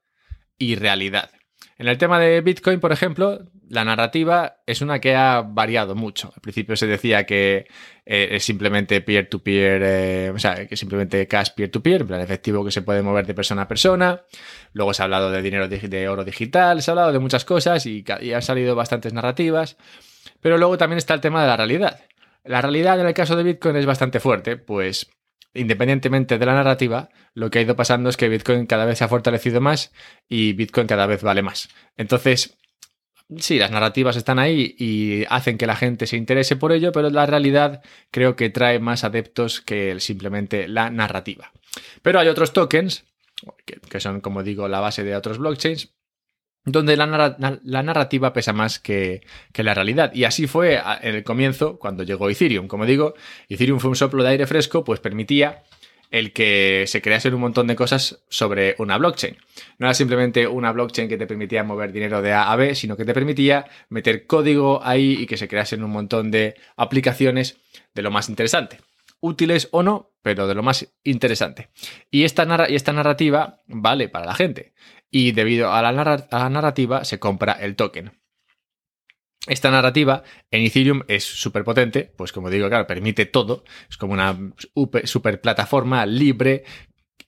y 0.58 0.76
realidad. 0.76 1.30
En 1.78 1.88
el 1.88 2.00
tema 2.00 2.20
de 2.20 2.42
Bitcoin, 2.42 2.80
por 2.80 2.92
ejemplo, 2.92 3.40
la 3.74 3.84
narrativa 3.84 4.58
es 4.68 4.82
una 4.82 5.00
que 5.00 5.15
ha 5.15 5.42
variado 5.42 5.96
mucho. 5.96 6.32
Al 6.36 6.42
principio 6.42 6.75
se 6.75 6.86
decía 6.86 7.25
que 7.25 7.65
eh, 8.06 8.30
es 8.32 8.46
simplemente 8.46 9.01
peer-to-peer, 9.01 9.82
-peer, 9.82 9.84
eh, 9.84 10.32
o 10.34 10.38
sea, 10.38 10.68
que 10.68 10.77
simplemente 10.77 11.27
cash 11.27 11.50
peer-to-peer, 11.56 12.01
-peer, 12.01 12.01
en 12.01 12.08
plan 12.08 12.22
efectivo 12.22 12.63
que 12.63 12.70
se 12.70 12.84
puede 12.84 13.01
mover 13.01 13.25
de 13.25 13.34
persona 13.34 13.63
a 13.63 13.68
persona. 13.68 14.22
Luego 14.74 14.94
se 14.94 15.01
ha 15.01 15.06
hablado 15.06 15.32
de 15.32 15.42
dinero 15.42 15.68
de, 15.68 15.80
de 15.80 16.08
oro 16.08 16.24
digital, 16.24 16.84
se 16.84 16.92
ha 16.92 16.94
hablado 16.94 17.12
de 17.13 17.18
muchas 17.18 17.46
cosas 17.46 17.88
y, 17.88 18.06
y 18.22 18.34
han 18.34 18.44
salido 18.44 18.75
bastantes 18.75 19.12
narrativas. 19.12 19.75
Pero 20.39 20.60
luego 20.60 20.77
también 20.77 21.00
está 21.00 21.15
el 21.15 21.22
tema 21.22 21.42
de 21.42 21.48
la 21.48 21.58
realidad. 21.58 22.00
La 22.44 22.62
realidad 22.62 23.00
en 23.00 23.08
el 23.08 23.13
caso 23.15 23.36
de 23.36 23.44
Bitcoin 23.44 23.75
es 23.77 23.88
bastante 23.88 24.20
fuerte, 24.20 24.56
pues 24.58 25.10
independientemente 25.56 26.38
de 26.38 26.46
la 26.46 26.53
narrativa, 26.53 27.10
lo 27.34 27.50
que 27.50 27.58
ha 27.58 27.62
ido 27.63 27.75
pasando 27.75 28.10
es 28.10 28.18
que 28.18 28.30
Bitcoin 28.30 28.68
cada 28.68 28.86
vez 28.86 29.00
se 29.00 29.03
ha 29.03 29.08
fortalecido 29.08 29.62
más 29.62 29.92
y 30.30 30.53
Bitcoin 30.53 30.86
cada 30.86 31.08
vez 31.08 31.24
vale 31.24 31.42
más. 31.42 31.70
Entonces, 31.98 32.58
sí, 33.38 33.58
las 33.60 33.72
narrativas 33.72 34.16
están 34.16 34.40
ahí 34.40 34.75
y 34.78 35.25
hacen 35.30 35.58
que 35.58 35.68
la 35.68 35.75
gente 35.75 36.08
se 36.08 36.18
interese 36.18 36.56
por 36.56 36.72
ello, 36.72 36.92
pero 36.92 37.10
la 37.10 37.25
realidad 37.25 37.82
creo 38.12 38.36
que 38.36 38.50
trae 38.50 38.80
más 38.80 39.04
adeptos 39.04 39.62
que 39.62 40.00
simplemente 40.00 40.68
la 40.68 40.90
narrativa. 40.90 41.52
Pero 42.02 42.20
hay 42.20 42.28
otros 42.28 42.54
tokens, 42.54 43.06
que, 43.66 44.00
son, 44.00 44.22
como 44.22 44.44
digo, 44.44 44.68
la 44.68 44.80
base 44.80 45.04
de 45.04 45.16
otros 45.16 45.38
blockchains, 45.38 45.94
donde 46.66 46.96
la, 46.96 47.06
narrativa 47.84 48.32
pesa 48.32 48.54
más 48.54 48.80
que, 48.80 49.22
que, 49.52 49.63
la 49.63 49.74
realidad. 49.74 50.13
Y 50.13 50.24
así 50.24 50.48
fue 50.48 50.82
en 51.02 51.16
el 51.16 51.24
comienzo, 51.24 51.78
cuando 51.78 52.04
llegó 52.04 52.30
Ethereum. 52.30 52.68
Como 52.68 52.86
digo, 52.86 53.16
Ethereum 53.50 53.80
fue 53.80 53.90
un 53.90 53.98
soplo 53.98 54.24
de 54.24 54.30
aire 54.30 54.48
fresco, 54.48 54.84
pues 54.84 55.02
permitía 55.02 55.63
el 56.13 56.32
que 56.32 56.84
se 56.86 57.01
creasen 57.01 57.34
un 57.34 57.41
montón 57.41 57.65
de 57.65 57.75
cosas 57.75 58.24
sobre 58.29 58.75
una 58.77 59.00
blockchain. 59.00 59.36
No 59.79 59.88
era 59.88 59.96
simplemente 59.96 60.46
una 60.46 60.72
blockchain 60.72 61.10
que 61.10 61.17
te 61.17 61.25
permitía 61.25 61.63
mover 61.63 61.91
dinero 61.91 62.22
de 62.22 62.34
A 62.34 62.51
a 62.51 62.55
B, 62.55 62.75
sino 62.75 62.96
que 62.96 63.03
te 63.03 63.15
permitía 63.15 63.65
meter 63.89 64.27
código 64.27 64.79
ahí 64.84 65.13
y 65.13 65.25
que 65.25 65.38
se 65.38 65.48
creasen 65.48 65.84
un 65.84 65.89
montón 65.89 66.29
de 66.29 66.53
aplicaciones 66.77 67.58
de 67.96 68.03
lo 68.03 68.12
más 68.12 68.29
interesante. 68.29 68.77
Útiles 69.22 69.70
o 69.72 69.82
no, 69.82 70.12
pero 70.22 70.46
de 70.46 70.53
lo 70.53 70.62
más 70.62 70.88
interesante. 71.03 71.70
Y 72.12 72.25
esta, 72.25 72.46
narrativa 72.46 73.62
vale 73.65 74.08
para 74.08 74.27
la 74.27 74.36
gente. 74.36 74.75
Y 75.10 75.32
debido 75.32 75.74
a 75.74 75.82
la 75.82 75.93
narrativa 76.50 77.05
se 77.05 77.17
compra 77.17 77.53
el 77.53 77.75
token. 77.75 78.23
Esta 79.48 79.70
narrativa 79.72 80.24
en 80.52 80.64
Ethereum 80.64 81.02
es 81.10 81.26
súper 81.26 81.66
potente, 81.66 82.10
pues 82.16 82.32
como 82.32 82.50
digo, 82.50 82.70
claro, 82.70 82.88
permite 82.88 83.26
todo, 83.26 83.66
es 83.90 83.98
como 83.98 84.14
una 84.14 84.54
super 85.04 85.42
plataforma 85.42 86.06
libre, 86.06 86.64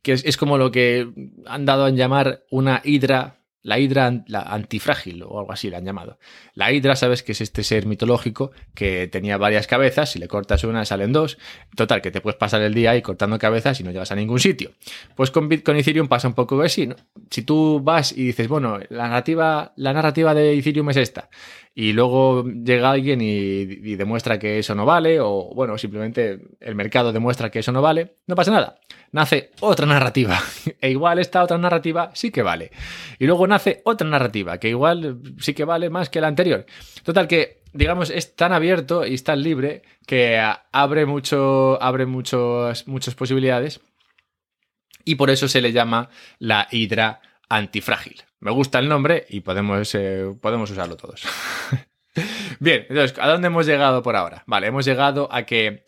que 0.01 0.13
es, 0.13 0.37
como 0.37 0.57
lo 0.57 0.71
que 0.71 1.07
han 1.45 1.65
dado 1.65 1.85
a 1.85 1.89
llamar 1.89 2.45
una 2.51 2.79
hidra, 2.85 3.41
la 3.63 3.79
hidra 3.79 4.23
la 4.27 4.41
antifrágil 4.41 5.23
o 5.23 5.39
algo 5.39 5.51
así 5.51 5.69
la 5.69 5.79
han 5.79 5.85
llamado. 5.85 6.19
La 6.53 6.71
hidra, 6.71 6.95
sabes 6.95 7.21
que 7.21 7.33
es 7.33 7.41
este 7.41 7.63
ser 7.63 7.85
mitológico 7.85 8.51
que 8.75 9.07
tenía 9.07 9.37
varias 9.37 9.67
cabezas, 9.67 10.11
si 10.11 10.19
le 10.19 10.29
cortas 10.29 10.63
una 10.63 10.85
salen 10.85 11.11
dos, 11.11 11.37
total, 11.75 12.01
que 12.01 12.11
te 12.11 12.21
puedes 12.21 12.37
pasar 12.37 12.61
el 12.61 12.75
día 12.75 12.91
ahí 12.91 13.01
cortando 13.01 13.39
cabezas 13.39 13.79
y 13.81 13.83
no 13.83 13.91
llegas 13.91 14.11
a 14.11 14.15
ningún 14.15 14.39
sitio. 14.39 14.71
Pues 15.15 15.31
con 15.31 15.49
Bitcoin 15.49 15.79
Ethereum 15.79 16.07
pasa 16.07 16.29
un 16.29 16.35
poco 16.35 16.61
así, 16.61 16.87
¿no? 16.87 16.95
Si 17.29 17.41
tú 17.41 17.81
vas 17.83 18.13
y 18.13 18.27
dices, 18.27 18.47
bueno, 18.47 18.79
la 18.89 19.07
narrativa, 19.09 19.73
la 19.75 19.91
narrativa 19.91 20.33
de 20.33 20.57
Ethereum 20.57 20.91
es 20.91 20.97
esta, 20.97 21.29
y 21.77 21.91
luego 21.91 22.45
llega 22.45 22.89
alguien 22.89 23.19
y, 23.21 23.65
demuestra 23.97 24.39
que 24.39 24.59
eso 24.59 24.73
no 24.75 24.85
vale, 24.85 25.19
o 25.19 25.51
bueno, 25.53 25.77
simplemente 25.77 26.39
el 26.61 26.73
mercado 26.73 27.11
demuestra 27.11 27.51
que 27.51 27.59
eso 27.59 27.73
no 27.73 27.81
vale, 27.81 28.15
no 28.27 28.35
pasa 28.35 28.51
nada. 28.51 28.79
Nace 29.11 29.51
otra 29.59 29.85
narrativa, 29.85 30.39
e 30.81 30.89
igual 30.89 31.19
esta 31.19 31.43
otra 31.43 31.57
narrativa 31.57 32.11
sí 32.13 32.31
que 32.31 32.43
vale. 32.43 32.71
Y 33.19 33.25
luego 33.25 33.45
nace 33.45 33.81
otra 33.83 34.07
narrativa, 34.07 34.57
que 34.57 34.69
igual 34.69 35.19
sí 35.39 35.53
que 35.53 35.65
vale 35.65 35.89
más 35.89 36.09
que 36.09 36.21
la 36.21 36.27
anterior. 36.27 36.65
Total 37.03 37.27
que, 37.27 37.61
digamos, 37.73 38.09
es 38.09 38.37
tan 38.37 38.53
abierto 38.53 39.05
y 39.05 39.13
es 39.13 39.25
tan 39.25 39.43
libre 39.43 39.81
que 40.07 40.41
abre 40.71 41.05
mucho, 41.05 41.81
abre 41.83 42.05
muchos, 42.05 42.87
muchas 42.87 43.15
posibilidades. 43.15 43.81
Y 45.03 45.15
por 45.15 45.29
eso 45.29 45.49
se 45.49 45.61
le 45.61 45.73
llama 45.73 46.09
la 46.39 46.69
hidra 46.71 47.19
antifrágil. 47.49 48.23
Me 48.45 48.51
gusta 48.51 48.77
el 48.77 48.87
nombre 48.87 49.25
y 49.27 49.39
podemos, 49.39 49.95
eh, 49.95 50.31
podemos 50.39 50.69
usarlo 50.69 50.95
todos. 50.97 51.23
Bien, 52.59 52.85
entonces, 52.87 53.17
¿a 53.17 53.27
dónde 53.27 53.47
hemos 53.47 53.65
llegado 53.65 54.03
por 54.03 54.15
ahora? 54.15 54.43
Vale, 54.45 54.67
hemos 54.67 54.85
llegado 54.85 55.27
a 55.31 55.47
que 55.47 55.83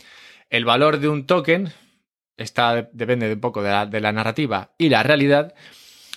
el 0.49 0.65
valor 0.65 0.97
de 0.97 1.07
un 1.07 1.27
token 1.27 1.71
está, 2.35 2.89
depende 2.91 3.31
un 3.31 3.39
poco 3.39 3.61
de 3.61 3.69
la, 3.69 3.85
de 3.85 4.01
la 4.01 4.11
narrativa 4.11 4.71
y 4.79 4.89
la 4.89 5.03
realidad. 5.03 5.53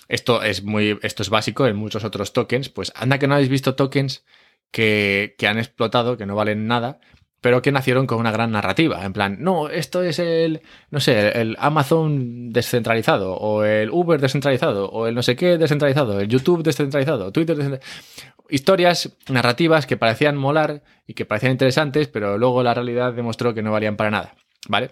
Esto 0.07 0.41
es 0.41 0.63
muy, 0.63 0.97
esto 1.03 1.21
es 1.21 1.29
básico 1.29 1.67
en 1.67 1.75
muchos 1.75 2.03
otros 2.03 2.33
tokens. 2.33 2.69
Pues 2.69 2.91
anda 2.95 3.19
que 3.19 3.27
no 3.27 3.35
habéis 3.35 3.49
visto 3.49 3.75
tokens 3.75 4.25
que, 4.71 5.35
que 5.37 5.45
han 5.45 5.59
explotado, 5.59 6.17
que 6.17 6.25
no 6.25 6.33
valen 6.33 6.65
nada, 6.65 7.01
pero 7.41 7.63
que 7.63 7.71
nacieron 7.71 8.05
con 8.05 8.19
una 8.19 8.31
gran 8.31 8.51
narrativa. 8.51 9.03
En 9.03 9.13
plan, 9.13 9.37
no, 9.39 9.67
esto 9.67 10.03
es 10.03 10.19
el, 10.19 10.61
no 10.91 10.99
sé, 10.99 11.41
el 11.41 11.57
Amazon 11.59 12.53
descentralizado, 12.53 13.35
o 13.35 13.63
el 13.65 13.89
Uber 13.89 14.21
descentralizado, 14.21 14.89
o 14.89 15.07
el 15.07 15.15
no 15.15 15.23
sé 15.23 15.35
qué 15.35 15.57
descentralizado, 15.57 16.19
el 16.19 16.27
YouTube 16.27 16.63
descentralizado, 16.63 17.31
Twitter 17.31 17.57
descentralizado. 17.57 17.91
Historias 18.49 19.17
narrativas 19.27 19.87
que 19.87 19.97
parecían 19.97 20.37
molar 20.37 20.83
y 21.07 21.13
que 21.15 21.25
parecían 21.25 21.53
interesantes, 21.53 22.07
pero 22.07 22.37
luego 22.37 22.61
la 22.63 22.73
realidad 22.73 23.13
demostró 23.13 23.53
que 23.53 23.63
no 23.63 23.71
valían 23.71 23.97
para 23.97 24.11
nada. 24.11 24.35
¿Vale? 24.67 24.91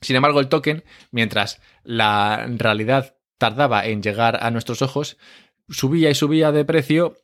Sin 0.00 0.16
embargo, 0.16 0.40
el 0.40 0.48
token, 0.48 0.82
mientras 1.12 1.60
la 1.84 2.46
realidad 2.48 3.16
tardaba 3.38 3.86
en 3.86 4.02
llegar 4.02 4.42
a 4.42 4.50
nuestros 4.50 4.82
ojos, 4.82 5.18
subía 5.68 6.10
y 6.10 6.14
subía 6.14 6.52
de 6.52 6.64
precio 6.64 7.16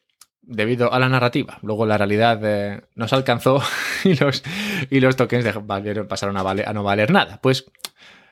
debido 0.46 0.92
a 0.92 0.98
la 0.98 1.08
narrativa. 1.08 1.58
Luego 1.62 1.84
la 1.86 1.98
realidad 1.98 2.40
eh, 2.44 2.80
nos 2.94 3.12
alcanzó 3.12 3.62
y 4.04 4.14
los, 4.14 4.42
y 4.90 5.00
los 5.00 5.16
tokens 5.16 5.46
pasaron 6.08 6.36
a, 6.36 6.40
a, 6.40 6.72
no 6.72 6.82
valer 6.82 7.10
nada. 7.10 7.40
Pues 7.42 7.66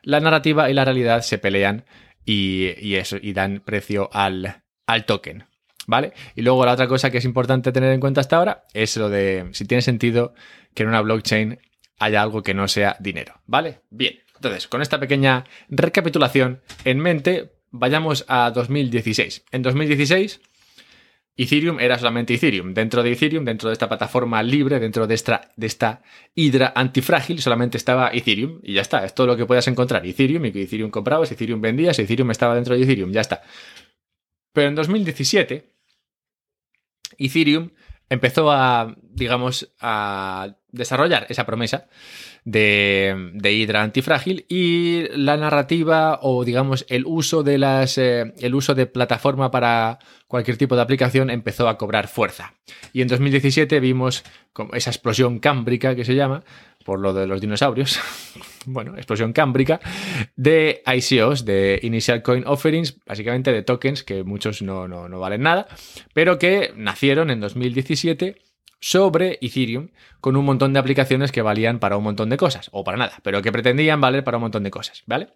la 0.01 0.19
narrativa 0.19 0.69
y 0.69 0.73
la 0.73 0.85
realidad 0.85 1.21
se 1.21 1.37
pelean 1.37 1.85
y, 2.25 2.95
eso, 2.95 3.17
y 3.21 3.33
dan 3.33 3.61
precio 3.63 4.09
al, 4.11 4.63
al 4.87 5.05
token. 5.05 5.45
¿Vale? 5.87 6.13
Y 6.33 6.41
luego 6.41 6.65
la 6.65 6.73
otra 6.73 6.87
cosa 6.87 7.11
que 7.11 7.19
es 7.19 7.25
importante 7.25 7.71
tener 7.71 7.91
en 7.91 7.99
cuenta 7.99 8.21
hasta 8.21 8.37
ahora 8.37 8.63
es 8.73 8.97
lo 8.97 9.09
de 9.09 9.49
si 9.51 9.65
tiene 9.65 9.83
sentido 9.83 10.33
que 10.73 10.81
en 10.81 10.89
una 10.89 11.01
blockchain 11.01 11.59
haya 11.99 12.23
algo 12.23 12.41
que 12.41 12.55
no 12.55 12.67
sea 12.67 12.97
dinero. 12.99 13.35
¿Vale? 13.45 13.81
Bien. 13.91 14.15
Entonces, 14.35 14.67
con 14.67 14.81
esta 14.81 14.99
pequeña 14.99 15.45
recapitulación 15.69 16.61
en 16.85 16.99
mente, 16.99 17.51
vayamos 17.69 18.25
a 18.27 18.49
2016. 18.51 19.45
En 19.51 19.61
2016 19.61 20.41
Ethereum 21.37 21.79
era 21.79 21.97
solamente 21.97 22.33
Ethereum. 22.33 22.73
Dentro 22.73 23.03
de 23.03 23.11
Ethereum, 23.11 23.43
dentro 23.43 23.69
de 23.69 23.73
esta 23.73 23.89
plataforma 23.89 24.41
libre, 24.41 24.79
dentro 24.79 25.05
de 25.05 25.15
esta, 25.15 25.51
de 25.57 25.67
esta 25.67 26.01
hidra 26.33 26.71
antifrágil, 26.75 27.41
solamente 27.41 27.77
estaba 27.77 28.09
Ethereum 28.13 28.59
y 28.63 28.73
ya 28.73 28.81
está. 28.81 29.03
Es 29.03 29.13
todo 29.13 29.27
lo 29.27 29.37
que 29.37 29.45
puedas 29.45 29.67
encontrar. 29.67 30.05
Ethereum 30.05 30.45
y 30.45 30.51
que 30.51 30.63
Ethereum 30.63 30.91
comprabas, 30.91 31.31
Ethereum 31.31 31.59
vendías, 31.59 31.99
Ethereum 31.99 32.31
estaba 32.31 32.55
dentro 32.55 32.75
de 32.75 32.83
Ethereum, 32.83 33.11
ya 33.11 33.21
está. 33.21 33.41
Pero 34.53 34.69
en 34.69 34.75
2017, 34.75 35.73
Ethereum 37.17 37.71
empezó 38.09 38.51
a, 38.51 38.95
digamos, 39.01 39.73
a 39.79 40.57
desarrollar 40.75 41.25
esa 41.29 41.45
promesa 41.45 41.87
de, 42.43 43.31
de 43.33 43.53
Hydra 43.53 43.81
antifrágil 43.81 44.45
y 44.47 45.07
la 45.09 45.37
narrativa 45.37 46.19
o 46.21 46.45
digamos 46.45 46.85
el 46.89 47.03
uso 47.05 47.43
de 47.43 47.57
las 47.57 47.97
eh, 47.97 48.33
el 48.39 48.53
uso 48.55 48.75
de 48.75 48.85
plataforma 48.85 49.51
para 49.51 49.99
cualquier 50.27 50.57
tipo 50.57 50.75
de 50.75 50.81
aplicación 50.81 51.29
empezó 51.29 51.67
a 51.67 51.77
cobrar 51.77 52.07
fuerza. 52.07 52.53
Y 52.93 53.01
en 53.01 53.07
2017 53.07 53.79
vimos 53.79 54.23
esa 54.73 54.89
explosión 54.89 55.39
cámbrica 55.39 55.95
que 55.95 56.05
se 56.05 56.15
llama 56.15 56.43
por 56.85 56.99
lo 56.99 57.13
de 57.13 57.25
los 57.25 57.41
dinosaurios, 57.41 57.99
bueno, 58.65 58.95
explosión 58.95 59.33
cámbrica, 59.33 59.81
de 60.35 60.83
ICOs, 60.85 61.43
de 61.43 61.79
Initial 61.81 62.21
Coin 62.21 62.43
Offerings, 62.45 63.03
básicamente 63.05 63.51
de 63.51 63.63
tokens 63.63 64.03
que 64.03 64.23
muchos 64.23 64.61
no, 64.61 64.87
no, 64.87 65.09
no 65.09 65.19
valen 65.19 65.41
nada, 65.41 65.67
pero 66.13 66.37
que 66.37 66.71
nacieron 66.75 67.31
en 67.31 67.39
2017 67.39 68.37
sobre 68.79 69.37
Ethereum 69.41 69.89
con 70.21 70.35
un 70.35 70.45
montón 70.45 70.73
de 70.73 70.79
aplicaciones 70.79 71.31
que 71.31 71.41
valían 71.41 71.79
para 71.79 71.97
un 71.97 72.03
montón 72.03 72.29
de 72.29 72.37
cosas, 72.37 72.69
o 72.71 72.83
para 72.83 72.97
nada, 72.97 73.19
pero 73.23 73.41
que 73.41 73.51
pretendían 73.51 74.01
valer 74.01 74.23
para 74.23 74.37
un 74.37 74.43
montón 74.43 74.63
de 74.63 74.71
cosas, 74.71 75.03
¿vale? 75.05 75.29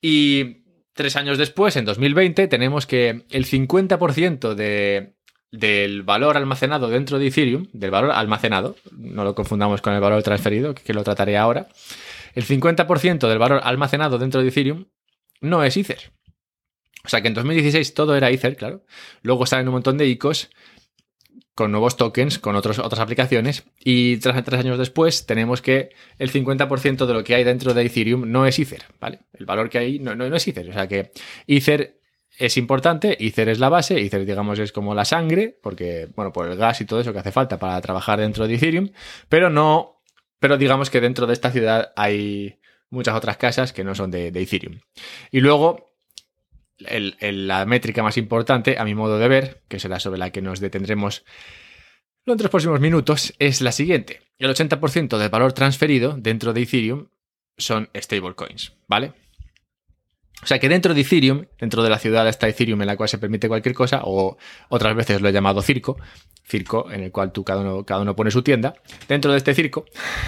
Y 0.00 0.62
tres 0.94 1.16
años 1.16 1.38
después, 1.38 1.76
en 1.76 1.84
2020, 1.84 2.48
tenemos 2.48 2.86
que 2.86 3.24
el 3.30 3.46
50% 3.46 4.54
de, 4.54 5.14
del 5.50 6.02
valor 6.02 6.36
almacenado 6.36 6.88
dentro 6.88 7.18
de 7.18 7.26
Ethereum, 7.26 7.66
del 7.72 7.90
valor 7.90 8.12
almacenado, 8.12 8.76
no 8.92 9.24
lo 9.24 9.34
confundamos 9.34 9.80
con 9.80 9.92
el 9.92 10.00
valor 10.00 10.22
transferido, 10.22 10.74
que 10.74 10.94
lo 10.94 11.04
trataré 11.04 11.36
ahora, 11.36 11.68
el 12.34 12.44
50% 12.44 13.28
del 13.28 13.38
valor 13.38 13.60
almacenado 13.64 14.18
dentro 14.18 14.42
de 14.42 14.48
Ethereum 14.48 14.86
no 15.40 15.64
es 15.64 15.76
Ether. 15.76 16.12
O 17.04 17.08
sea 17.08 17.22
que 17.22 17.28
en 17.28 17.34
2016 17.34 17.94
todo 17.94 18.14
era 18.14 18.30
Ether, 18.30 18.56
claro. 18.56 18.84
Luego 19.22 19.46
salen 19.46 19.68
un 19.68 19.74
montón 19.74 19.96
de 19.96 20.06
ICOs 20.06 20.50
con 21.54 21.72
nuevos 21.72 21.96
tokens, 21.96 22.38
con 22.38 22.56
otras 22.56 22.78
aplicaciones. 22.78 23.64
Y 23.78 24.16
tres, 24.18 24.42
tres 24.44 24.60
años 24.60 24.78
después 24.78 25.26
tenemos 25.26 25.62
que 25.62 25.90
el 26.18 26.32
50% 26.32 27.06
de 27.06 27.14
lo 27.14 27.24
que 27.24 27.34
hay 27.34 27.44
dentro 27.44 27.74
de 27.74 27.84
Ethereum 27.84 28.30
no 28.30 28.46
es 28.46 28.58
Ether, 28.58 28.84
¿vale? 29.00 29.20
El 29.32 29.46
valor 29.46 29.68
que 29.68 29.78
hay 29.78 29.98
no, 29.98 30.14
no, 30.14 30.24
es 30.34 30.48
Ether. 30.48 30.68
O 30.70 30.72
sea 30.72 30.88
que 30.88 31.10
Ether 31.46 32.00
es 32.38 32.56
importante, 32.56 33.24
Ether 33.24 33.48
es 33.48 33.58
la 33.58 33.68
base, 33.68 34.00
Ether 34.00 34.24
digamos 34.24 34.58
es 34.58 34.72
como 34.72 34.94
la 34.94 35.04
sangre, 35.04 35.58
porque, 35.62 36.08
bueno, 36.14 36.32
por 36.32 36.48
el 36.48 36.56
gas 36.56 36.80
y 36.80 36.86
todo 36.86 37.00
eso 37.00 37.12
que 37.12 37.18
hace 37.18 37.32
falta 37.32 37.58
para 37.58 37.80
trabajar 37.80 38.20
dentro 38.20 38.46
de 38.46 38.54
Ethereum, 38.54 38.90
pero 39.28 39.50
no, 39.50 40.02
pero 40.38 40.56
digamos 40.56 40.88
que 40.88 41.00
dentro 41.00 41.26
de 41.26 41.34
esta 41.34 41.50
ciudad 41.50 41.92
hay 41.96 42.58
muchas 42.88 43.14
otras 43.14 43.36
casas 43.36 43.72
que 43.72 43.84
no 43.84 43.94
son 43.94 44.10
de, 44.10 44.30
de 44.30 44.42
Ethereum. 44.42 44.80
Y 45.30 45.40
luego 45.40 45.89
la 46.80 47.66
métrica 47.66 48.02
más 48.02 48.16
importante, 48.16 48.76
a 48.78 48.84
mi 48.84 48.94
modo 48.94 49.18
de 49.18 49.28
ver, 49.28 49.62
que 49.68 49.78
será 49.78 50.00
sobre 50.00 50.18
la 50.18 50.30
que 50.30 50.42
nos 50.42 50.60
detendremos 50.60 51.24
en 52.26 52.36
los 52.38 52.50
próximos 52.50 52.80
minutos, 52.80 53.34
es 53.38 53.60
la 53.60 53.72
siguiente. 53.72 54.20
El 54.38 54.50
80% 54.50 55.18
del 55.18 55.28
valor 55.30 55.52
transferido 55.52 56.16
dentro 56.16 56.52
de 56.52 56.62
Ethereum 56.62 57.08
son 57.56 57.88
stablecoins, 57.94 58.72
¿vale? 58.88 59.12
O 60.42 60.46
sea 60.46 60.58
que 60.58 60.68
dentro 60.68 60.94
de 60.94 61.02
Ethereum, 61.02 61.46
dentro 61.58 61.82
de 61.82 61.90
la 61.90 61.98
ciudad 61.98 62.26
está 62.28 62.48
Ethereum 62.48 62.80
en 62.80 62.86
la 62.86 62.96
cual 62.96 63.08
se 63.08 63.18
permite 63.18 63.48
cualquier 63.48 63.74
cosa, 63.74 64.02
o 64.04 64.38
otras 64.68 64.94
veces 64.96 65.20
lo 65.20 65.28
he 65.28 65.32
llamado 65.32 65.60
circo, 65.60 65.98
circo 66.46 66.90
en 66.90 67.02
el 67.02 67.12
cual 67.12 67.32
tú 67.32 67.44
cada 67.44 67.60
uno, 67.60 67.84
cada 67.84 68.00
uno 68.00 68.16
pone 68.16 68.30
su 68.30 68.42
tienda. 68.42 68.74
Dentro 69.08 69.32
de 69.32 69.38
este 69.38 69.54
circo, 69.54 69.84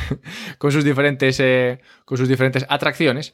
con 0.59 0.73
sus 0.73 0.85
diferentes, 0.85 1.41
eh, 1.41 1.81
con 2.05 2.19
sus 2.19 2.29
diferentes 2.29 2.67
atracciones, 2.69 3.33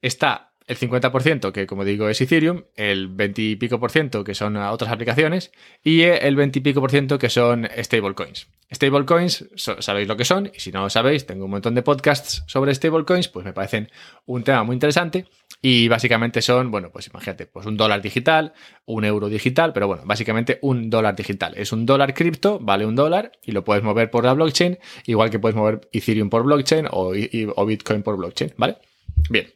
está 0.00 0.45
el 0.66 0.76
50% 0.76 1.52
que 1.52 1.66
como 1.66 1.84
digo 1.84 2.08
es 2.08 2.20
Ethereum, 2.20 2.64
el 2.74 3.08
20 3.08 3.42
y 3.42 3.56
pico 3.56 3.78
por 3.78 3.90
ciento 3.90 4.24
que 4.24 4.34
son 4.34 4.56
otras 4.56 4.90
aplicaciones 4.90 5.52
y 5.82 6.02
el 6.02 6.36
20 6.36 6.58
y 6.58 6.62
pico 6.62 6.80
por 6.80 6.90
ciento 6.90 7.18
que 7.18 7.30
son 7.30 7.68
stablecoins. 7.76 8.48
Stablecoins, 8.74 9.48
sabéis 9.54 10.08
lo 10.08 10.16
que 10.16 10.24
son 10.24 10.50
y 10.54 10.58
si 10.58 10.72
no 10.72 10.82
lo 10.82 10.90
sabéis, 10.90 11.24
tengo 11.24 11.44
un 11.44 11.52
montón 11.52 11.74
de 11.74 11.82
podcasts 11.82 12.42
sobre 12.46 12.74
stablecoins, 12.74 13.28
pues 13.28 13.46
me 13.46 13.52
parecen 13.52 13.90
un 14.24 14.42
tema 14.42 14.64
muy 14.64 14.74
interesante 14.74 15.26
y 15.62 15.88
básicamente 15.88 16.42
son, 16.42 16.70
bueno, 16.70 16.90
pues 16.90 17.06
imagínate, 17.06 17.46
pues 17.46 17.64
un 17.66 17.76
dólar 17.76 18.02
digital, 18.02 18.52
un 18.84 19.04
euro 19.04 19.28
digital, 19.28 19.72
pero 19.72 19.86
bueno, 19.86 20.02
básicamente 20.04 20.58
un 20.62 20.90
dólar 20.90 21.14
digital. 21.14 21.54
Es 21.56 21.72
un 21.72 21.86
dólar 21.86 22.12
cripto, 22.12 22.58
vale 22.60 22.86
un 22.86 22.96
dólar 22.96 23.32
y 23.42 23.52
lo 23.52 23.64
puedes 23.64 23.84
mover 23.84 24.10
por 24.10 24.24
la 24.24 24.34
blockchain, 24.34 24.78
igual 25.06 25.30
que 25.30 25.38
puedes 25.38 25.56
mover 25.56 25.88
Ethereum 25.92 26.28
por 26.28 26.42
blockchain 26.42 26.88
o, 26.90 27.12
o 27.54 27.66
Bitcoin 27.66 28.02
por 28.02 28.16
blockchain, 28.16 28.52
¿vale? 28.56 28.78
Bien. 29.30 29.55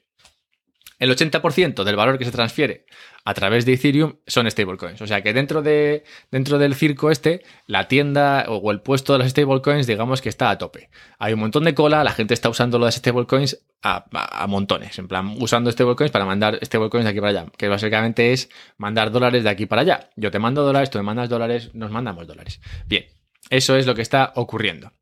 El 1.01 1.11
80% 1.11 1.83
del 1.83 1.97
valor 1.97 2.19
que 2.19 2.27
se 2.27 2.31
transfiere 2.31 2.85
a 3.25 3.33
través 3.33 3.65
de 3.65 3.73
Ethereum 3.73 4.17
son 4.27 4.49
stablecoins. 4.51 5.01
O 5.01 5.07
sea 5.07 5.23
que 5.23 5.33
dentro, 5.33 5.63
de, 5.63 6.05
dentro 6.31 6.59
del 6.59 6.75
circo 6.75 7.11
este, 7.11 7.43
la 7.67 7.89
tienda 7.89 8.45
o 8.49 8.71
el 8.71 8.83
puesto 8.83 9.15
de 9.15 9.21
las 9.21 9.31
stablecoins, 9.31 9.87
digamos 9.87 10.21
que 10.21 10.29
está 10.29 10.51
a 10.51 10.59
tope. 10.59 10.91
Hay 11.19 11.33
un 11.33 11.41
montón 11.41 11.65
de 11.65 11.75
cola, 11.75 12.05
la 12.05 12.13
gente 12.13 12.35
está 12.35 12.51
usando 12.51 12.79
las 12.79 12.97
stablecoins 12.97 13.65
a, 13.83 14.05
a, 14.13 14.47
montones. 14.47 14.99
En 14.99 15.09
plan, 15.09 15.37
usando 15.41 15.73
stablecoins 15.73 16.13
para 16.13 16.27
mandar 16.27 16.61
stablecoins 16.63 17.05
de 17.05 17.11
aquí 17.11 17.21
para 17.21 17.31
allá. 17.31 17.47
Que 17.57 17.69
básicamente 17.69 18.35
es 18.35 18.51
mandar 18.77 19.11
dólares 19.11 19.43
de 19.43 19.49
aquí 19.49 19.65
para 19.65 19.81
allá. 19.81 20.11
Yo 20.17 20.31
te 20.31 20.39
mando 20.39 20.63
dólares, 20.65 20.91
tú 20.91 20.99
me 20.99 21.05
mandas 21.05 21.31
dólares, 21.31 21.71
nos 21.73 21.91
mandamos 21.91 22.27
dólares. 22.27 22.61
Bien, 22.87 23.07
eso 23.49 23.75
es 23.75 23.87
lo 23.87 23.95
que 23.95 24.03
está 24.03 24.33
ocurriendo 24.37 24.93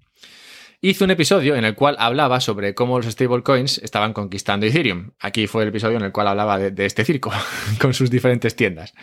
hice 0.80 1.04
un 1.04 1.10
episodio 1.10 1.56
en 1.56 1.64
el 1.64 1.74
cual 1.74 1.96
hablaba 1.98 2.40
sobre 2.40 2.74
cómo 2.74 2.98
los 2.98 3.06
stablecoins 3.06 3.78
estaban 3.78 4.12
conquistando 4.12 4.66
Ethereum. 4.66 5.12
Aquí 5.18 5.46
fue 5.46 5.62
el 5.62 5.70
episodio 5.70 5.96
en 5.96 6.04
el 6.04 6.12
cual 6.12 6.28
hablaba 6.28 6.58
de, 6.58 6.86
este 6.86 7.04
circo 7.04 7.32
con 7.80 7.94
sus 7.94 8.10
diferentes 8.10 8.54
tiendas. 8.54 8.94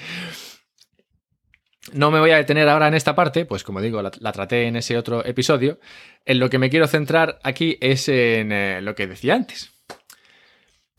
No 1.94 2.10
me 2.10 2.20
voy 2.20 2.32
a 2.32 2.38
detener 2.38 2.68
ahora 2.68 2.88
en 2.88 2.96
esta 2.96 3.14
parte, 3.14 3.46
pues 3.46 3.64
como 3.64 3.80
digo, 3.80 4.02
la, 4.02 4.32
traté 4.32 4.68
en 4.68 4.76
ese 4.76 4.98
otro 4.98 5.24
episodio. 5.24 5.80
En 6.26 6.40
lo 6.40 6.50
que 6.50 6.58
me 6.58 6.70
quiero 6.70 6.88
centrar 6.88 7.40
aquí 7.44 7.78
es 7.80 8.10
en 8.10 8.52
eh, 8.52 8.82
lo 8.82 8.96
que 8.96 9.06
decía 9.06 9.36
antes. 9.36 9.72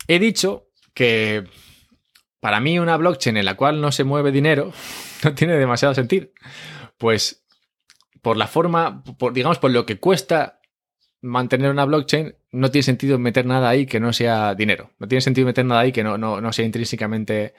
He 0.07 0.21
dicho 0.21 0.69
que 0.95 1.45
para 2.39 2.61
mí 2.61 2.79
una 2.79 2.97
blockchain 2.97 3.37
en 3.37 3.45
la 3.45 3.57
cual 3.57 3.81
no 3.81 3.91
se 3.91 4.05
mueve 4.05 4.31
dinero 4.31 4.73
no 5.25 5.35
tiene 5.35 5.55
demasiado 5.55 5.95
sentido. 5.95 6.29
Pues 6.99 7.45
por 8.23 8.37
la 8.37 8.47
forma, 8.47 9.03
por, 9.19 9.33
digamos, 9.33 9.59
por 9.59 9.73
lo 9.73 9.87
que 9.87 9.99
cuesta 9.99 10.61
mantener 11.27 11.71
una 11.71 11.85
blockchain, 11.85 12.35
no 12.53 12.71
tiene 12.71 12.85
sentido 12.85 13.19
meter 13.19 13.45
nada 13.45 13.69
ahí 13.69 13.87
que 13.87 14.01
no 14.01 14.13
sea 14.13 14.55
dinero. 14.55 14.91
No 14.99 15.09
tiene 15.09 15.21
sentido 15.21 15.47
meter 15.47 15.65
nada 15.65 15.81
ahí 15.81 15.93
que 15.93 16.05
no, 16.05 16.17
no, 16.17 16.53
sea 16.53 16.65
intrínsecamente, 16.65 17.55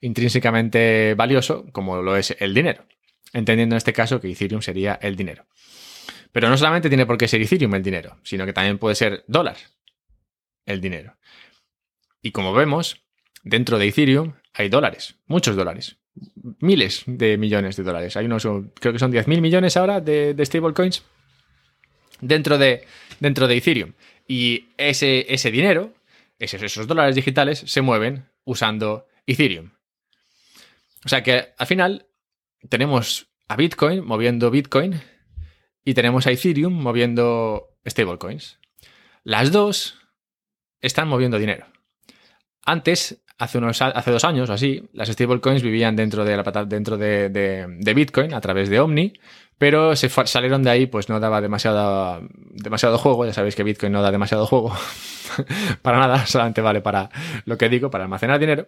intrínsecamente 0.00 1.14
valioso, 1.14 1.64
como 1.72 2.02
lo 2.02 2.16
es 2.16 2.36
el 2.38 2.52
dinero. 2.52 2.84
Entendiendo 3.32 3.74
en 3.74 3.78
este 3.78 3.92
caso 3.92 4.20
que 4.20 4.30
Ethereum 4.30 4.60
sería 4.60 4.98
el 5.00 5.16
dinero. 5.16 5.46
Pero 6.32 6.48
no 6.48 6.56
solamente 6.56 6.88
tiene 6.88 7.06
por 7.06 7.16
qué 7.16 7.28
ser 7.28 7.40
Ethereum 7.40 7.74
el 7.74 7.82
dinero, 7.82 8.18
sino 8.22 8.44
que 8.44 8.52
también 8.52 8.78
puede 8.78 8.94
ser 8.94 9.24
dólar 9.28 9.56
el 10.66 10.80
dinero. 10.80 11.16
Y 12.20 12.32
como 12.32 12.52
vemos, 12.52 13.04
dentro 13.42 13.78
de 13.78 13.88
Ethereum 13.88 14.34
hay 14.54 14.68
dólares, 14.68 15.16
muchos 15.26 15.56
dólares, 15.56 15.98
miles 16.60 17.04
de 17.06 17.38
millones 17.38 17.76
de 17.76 17.82
dólares. 17.84 18.16
Hay 18.16 18.26
unos, 18.26 18.42
creo 18.80 18.92
que 18.92 18.98
son 18.98 19.12
10.000 19.12 19.40
millones 19.40 19.76
ahora 19.76 20.00
de, 20.00 20.34
de 20.34 20.46
stablecoins 20.46 21.04
dentro 22.22 22.56
de, 22.56 22.86
dentro 23.20 23.46
de 23.46 23.58
Ethereum. 23.58 23.92
Y 24.26 24.68
ese, 24.78 25.26
ese 25.28 25.50
dinero, 25.50 25.92
esos, 26.38 26.62
esos 26.62 26.86
dólares 26.86 27.14
digitales, 27.14 27.58
se 27.58 27.82
mueven 27.82 28.24
usando 28.44 29.06
Ethereum. 29.26 29.72
O 31.04 31.08
sea 31.08 31.22
que 31.22 31.48
al 31.58 31.66
final 31.66 32.06
tenemos 32.68 33.26
a 33.48 33.56
Bitcoin 33.56 34.04
moviendo 34.04 34.50
Bitcoin 34.50 35.00
y 35.84 35.94
tenemos 35.94 36.26
a 36.26 36.30
Ethereum 36.30 36.72
moviendo 36.72 37.68
stablecoins. 37.86 38.58
Las 39.24 39.52
dos 39.52 39.98
están 40.80 41.08
moviendo 41.08 41.38
dinero. 41.38 41.66
Antes, 42.64 43.22
hace, 43.38 43.58
unos, 43.58 43.82
hace 43.82 44.10
dos 44.12 44.24
años 44.24 44.48
o 44.48 44.52
así, 44.52 44.88
las 44.92 45.08
stablecoins 45.08 45.62
vivían 45.62 45.96
dentro 45.96 46.24
de, 46.24 46.36
la, 46.36 46.64
dentro 46.64 46.96
de, 46.96 47.28
de 47.28 47.94
Bitcoin 47.94 48.32
a 48.32 48.40
través 48.40 48.68
de 48.68 48.78
Omni, 48.78 49.12
pero 49.58 49.94
se 49.96 50.08
salieron 50.08 50.62
de 50.62 50.70
ahí, 50.70 50.86
pues 50.86 51.08
no 51.08 51.20
daba 51.20 51.40
demasiado, 51.40 52.26
demasiado 52.50 52.98
juego. 52.98 53.24
Ya 53.26 53.32
sabéis 53.32 53.54
que 53.54 53.62
Bitcoin 53.62 53.92
no 53.92 54.02
da 54.02 54.10
demasiado 54.10 54.46
juego 54.46 54.74
para 55.82 55.98
nada, 55.98 56.26
solamente 56.26 56.60
vale 56.60 56.80
para 56.80 57.10
lo 57.44 57.56
que 57.58 57.68
digo, 57.68 57.90
para 57.90 58.04
almacenar 58.04 58.38
dinero. 58.38 58.66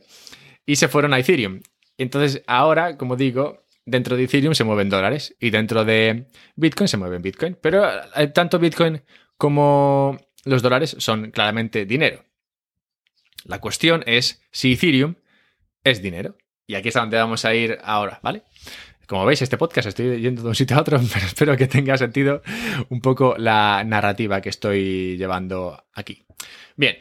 Y 0.66 0.76
se 0.76 0.88
fueron 0.88 1.12
a 1.12 1.18
Ethereum. 1.18 1.60
Entonces, 1.98 2.42
ahora, 2.46 2.96
como 2.96 3.16
digo, 3.16 3.64
dentro 3.84 4.16
de 4.16 4.24
Ethereum 4.24 4.54
se 4.54 4.64
mueven 4.64 4.88
dólares 4.88 5.36
y 5.40 5.50
dentro 5.50 5.84
de 5.84 6.28
Bitcoin 6.56 6.88
se 6.88 6.96
mueven 6.96 7.22
Bitcoin. 7.22 7.58
Pero 7.60 7.84
eh, 8.16 8.28
tanto 8.28 8.58
Bitcoin 8.58 9.02
como 9.36 10.18
los 10.44 10.62
dólares 10.62 10.96
son 10.98 11.30
claramente 11.30 11.86
dinero. 11.86 12.24
La 13.44 13.60
cuestión 13.60 14.02
es 14.06 14.42
si 14.50 14.72
Ethereum 14.72 15.16
es 15.84 16.02
dinero. 16.02 16.36
Y 16.66 16.76
aquí 16.76 16.88
es 16.88 16.94
donde 16.94 17.18
vamos 17.18 17.44
a 17.44 17.54
ir 17.54 17.78
ahora, 17.82 18.20
¿vale? 18.22 18.42
Como 19.06 19.26
veis, 19.26 19.42
este 19.42 19.58
podcast 19.58 19.88
estoy 19.88 20.20
yendo 20.20 20.42
de 20.42 20.48
un 20.48 20.54
sitio 20.54 20.76
a 20.76 20.80
otro, 20.80 21.00
pero 21.12 21.26
espero 21.26 21.56
que 21.56 21.66
tenga 21.66 21.96
sentido 21.96 22.42
un 22.88 23.00
poco 23.00 23.34
la 23.38 23.84
narrativa 23.84 24.40
que 24.40 24.48
estoy 24.48 25.16
llevando 25.16 25.84
aquí. 25.92 26.24
Bien, 26.76 26.96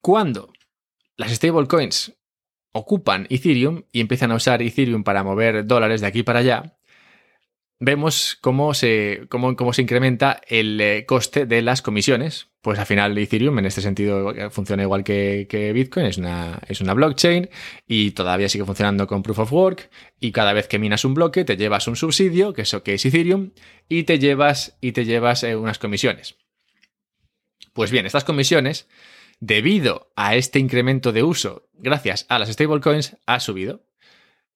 cuando 0.00 0.52
las 1.16 1.32
stablecoins 1.32 2.16
ocupan 2.72 3.26
Ethereum 3.30 3.82
y 3.92 4.00
empiezan 4.00 4.32
a 4.32 4.36
usar 4.36 4.62
Ethereum 4.62 5.02
para 5.02 5.24
mover 5.24 5.66
dólares 5.66 6.00
de 6.00 6.06
aquí 6.06 6.22
para 6.22 6.38
allá, 6.38 6.78
vemos 7.80 8.38
cómo 8.40 8.74
se, 8.74 9.22
cómo, 9.28 9.56
cómo 9.56 9.72
se 9.72 9.82
incrementa 9.82 10.40
el 10.46 10.80
eh, 10.80 11.06
coste 11.06 11.46
de 11.46 11.62
las 11.62 11.82
comisiones. 11.82 12.48
Pues 12.60 12.78
al 12.78 12.84
final 12.84 13.16
Ethereum 13.16 13.58
en 13.58 13.64
este 13.64 13.80
sentido 13.80 14.34
funciona 14.50 14.82
igual 14.82 15.02
que, 15.02 15.72
Bitcoin, 15.74 16.04
es 16.04 16.18
una, 16.18 16.60
es 16.68 16.82
una 16.82 16.92
blockchain 16.92 17.48
y 17.86 18.10
todavía 18.10 18.50
sigue 18.50 18.66
funcionando 18.66 19.06
con 19.06 19.22
Proof 19.22 19.38
of 19.38 19.52
Work 19.52 19.90
y 20.20 20.30
cada 20.30 20.52
vez 20.52 20.68
que 20.68 20.78
minas 20.78 21.06
un 21.06 21.14
bloque 21.14 21.44
te 21.44 21.56
llevas 21.56 21.88
un 21.88 21.96
subsidio, 21.96 22.52
que, 22.52 22.62
eso, 22.62 22.82
que 22.82 22.94
es 22.94 23.06
Ethereum, 23.06 23.52
y 23.88 24.02
te 24.02 24.18
llevas, 24.18 24.76
y 24.82 24.92
te 24.92 25.06
llevas 25.06 25.42
eh, 25.42 25.56
unas 25.56 25.78
comisiones. 25.78 26.36
Pues 27.72 27.90
bien, 27.90 28.04
estas 28.04 28.24
comisiones, 28.24 28.88
debido 29.40 30.12
a 30.14 30.36
este 30.36 30.58
incremento 30.58 31.12
de 31.12 31.22
uso 31.22 31.70
gracias 31.72 32.26
a 32.28 32.38
las 32.38 32.50
stablecoins, 32.50 33.16
ha 33.24 33.40
subido 33.40 33.86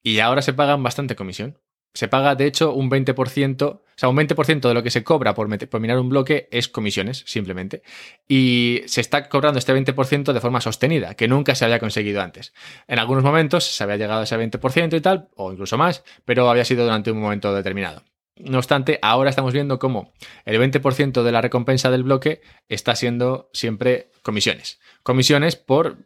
y 0.03 0.19
ahora 0.19 0.43
se 0.43 0.53
pagan 0.53 0.83
bastante 0.83 1.17
comisión. 1.17 1.59
Se 1.95 2.09
paga, 2.09 2.35
de 2.35 2.47
hecho, 2.47 2.75
un 2.75 2.91
20%, 2.91 3.63
o 3.63 3.83
sea, 3.95 4.09
un 4.09 4.17
20% 4.17 4.69
de 4.69 4.75
lo 4.75 4.83
que 4.83 4.91
se 4.91 5.05
cobra 5.05 5.33
por, 5.33 5.49
minar 5.81 5.99
un 5.99 6.09
bloque 6.09 6.49
es 6.51 6.69
comisiones, 6.69 7.23
simplemente. 7.27 7.83
Y 8.29 8.83
se 8.87 9.01
está 9.01 9.29
cobrando 9.29 9.59
este 9.59 9.73
20% 9.73 10.33
de 10.33 10.41
forma 10.41 10.61
sostenida, 10.61 11.15
que 11.15 11.29
nunca 11.29 11.55
se 11.55 11.65
había 11.65 11.79
conseguido 11.79 12.21
antes. 12.21 12.53
En 12.89 12.99
algunos 12.99 13.23
momentos 13.23 13.65
se 13.65 13.85
había 13.85 13.97
llegado 13.97 14.21
a 14.21 14.25
ese 14.25 14.37
20% 14.37 14.97
y 14.97 15.01
tal, 15.01 15.29
o 15.37 15.53
incluso 15.53 15.79
más, 15.79 16.05
pero 16.25 16.51
había 16.51 16.65
sido 16.65 16.85
durante 16.85 17.13
un 17.13 17.21
momento 17.21 17.55
determinado. 17.55 18.03
No 18.37 18.59
obstante, 18.59 18.99
ahora 19.01 19.31
estamos 19.31 19.53
viendo 19.53 19.79
cómo 19.79 20.13
el 20.45 20.61
20% 20.61 21.23
de 21.23 21.33
la 21.33 21.41
recompensa 21.41 21.91
del 21.91 22.03
bloque 22.03 22.41
está 22.69 22.97
siendo 22.97 23.49
siempre 23.53 24.11
comisiones. 24.23 24.81
Comisiones 25.05 25.55
por, 25.55 25.99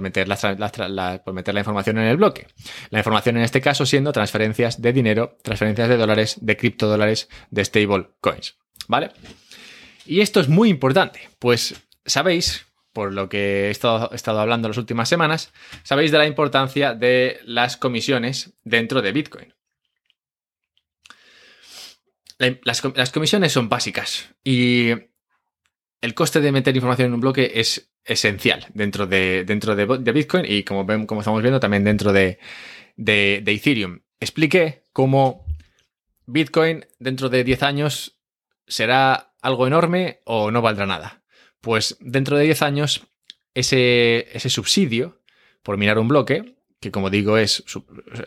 meter 0.00 0.28
la, 0.28 1.22
por 1.24 1.34
meter 1.34 1.54
la 1.54 1.60
información 1.60 1.98
en 1.98 2.04
el 2.04 2.16
bloque. 2.16 2.46
La 2.90 2.98
información 2.98 3.38
en 3.38 3.42
este 3.42 3.60
caso 3.60 3.86
siendo 3.86 4.12
transferencias 4.12 4.80
de 4.80 4.92
dinero, 4.92 5.36
transferencias 5.42 5.88
de 5.88 5.96
dólares, 5.96 6.36
de 6.40 6.56
criptodólares, 6.56 7.28
de 7.50 7.64
stable 7.64 8.10
coins. 8.20 8.56
¿Vale? 8.86 9.10
Y 10.06 10.20
esto 10.20 10.40
es 10.40 10.48
muy 10.48 10.68
importante, 10.70 11.28
pues 11.40 11.74
sabéis, 12.06 12.66
por 12.92 13.12
lo 13.12 13.28
que 13.28 13.66
he 13.66 13.70
estado 13.70 14.40
hablando 14.40 14.68
las 14.68 14.78
últimas 14.78 15.08
semanas, 15.08 15.52
sabéis 15.82 16.12
de 16.12 16.18
la 16.18 16.26
importancia 16.26 16.94
de 16.94 17.40
las 17.44 17.76
comisiones 17.76 18.54
dentro 18.62 19.02
de 19.02 19.12
Bitcoin 19.12 19.57
las, 22.38 23.12
comisiones 23.12 23.52
son 23.52 23.68
básicas 23.68 24.34
y 24.44 24.90
el 26.00 26.14
coste 26.14 26.40
de 26.40 26.52
meter 26.52 26.74
información 26.76 27.08
en 27.08 27.14
un 27.14 27.20
bloque 27.20 27.52
es 27.56 27.90
esencial 28.04 28.66
dentro 28.74 29.06
de, 29.06 29.44
dentro 29.44 29.74
de, 29.74 30.12
Bitcoin 30.12 30.44
y 30.48 30.62
como, 30.62 30.86
como 31.06 31.20
estamos 31.20 31.42
viendo 31.42 31.60
también 31.60 31.84
dentro 31.84 32.12
de, 32.12 32.38
de, 32.96 33.42
Ethereum. 33.46 34.00
Expliqué 34.20 34.86
cómo 34.92 35.44
Bitcoin 36.26 36.86
dentro 36.98 37.28
de 37.28 37.44
10 37.44 37.62
años 37.64 38.20
será 38.66 39.34
algo 39.42 39.66
enorme 39.66 40.20
o 40.24 40.50
no 40.50 40.62
valdrá 40.62 40.86
nada. 40.86 41.22
pues 41.60 41.96
dentro 42.00 42.36
de 42.36 42.44
10 42.44 42.62
años 42.62 43.02
ese, 43.54 44.28
ese 44.32 44.48
subsidio 44.48 45.20
por 45.62 45.76
minar 45.76 45.98
un 45.98 46.08
bloque, 46.08 46.57
que 46.80 46.92
como 46.92 47.10
digo 47.10 47.38
es 47.38 47.64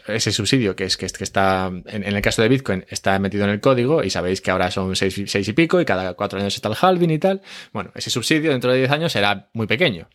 ese 0.07 0.31
subsidio 0.31 0.75
que 0.75 0.83
es 0.83 0.97
que, 0.97 1.05
está, 1.05 1.71
en, 1.85 2.03
el 2.03 2.21
caso 2.21 2.41
de 2.41 2.49
Bitcoin, 2.49 2.85
está 2.89 3.17
metido 3.19 3.45
en 3.45 3.49
el 3.51 3.61
código 3.61 4.03
y 4.03 4.09
sabéis 4.09 4.41
que 4.41 4.51
ahora 4.51 4.69
son 4.71 4.95
6, 4.95 5.47
y 5.47 5.53
pico 5.53 5.79
y 5.79 5.85
cada 5.85 6.13
4 6.13 6.39
años 6.39 6.55
está 6.55 6.67
el 6.69 6.75
halving 6.79 7.11
y 7.11 7.19
tal. 7.19 7.41
Bueno, 7.71 7.91
ese 7.95 8.09
subsidio 8.09 8.51
dentro 8.51 8.71
de 8.71 8.79
10 8.79 8.91
años 8.91 9.11
será 9.11 9.49
muy 9.53 9.67
pequeño. 9.67 10.09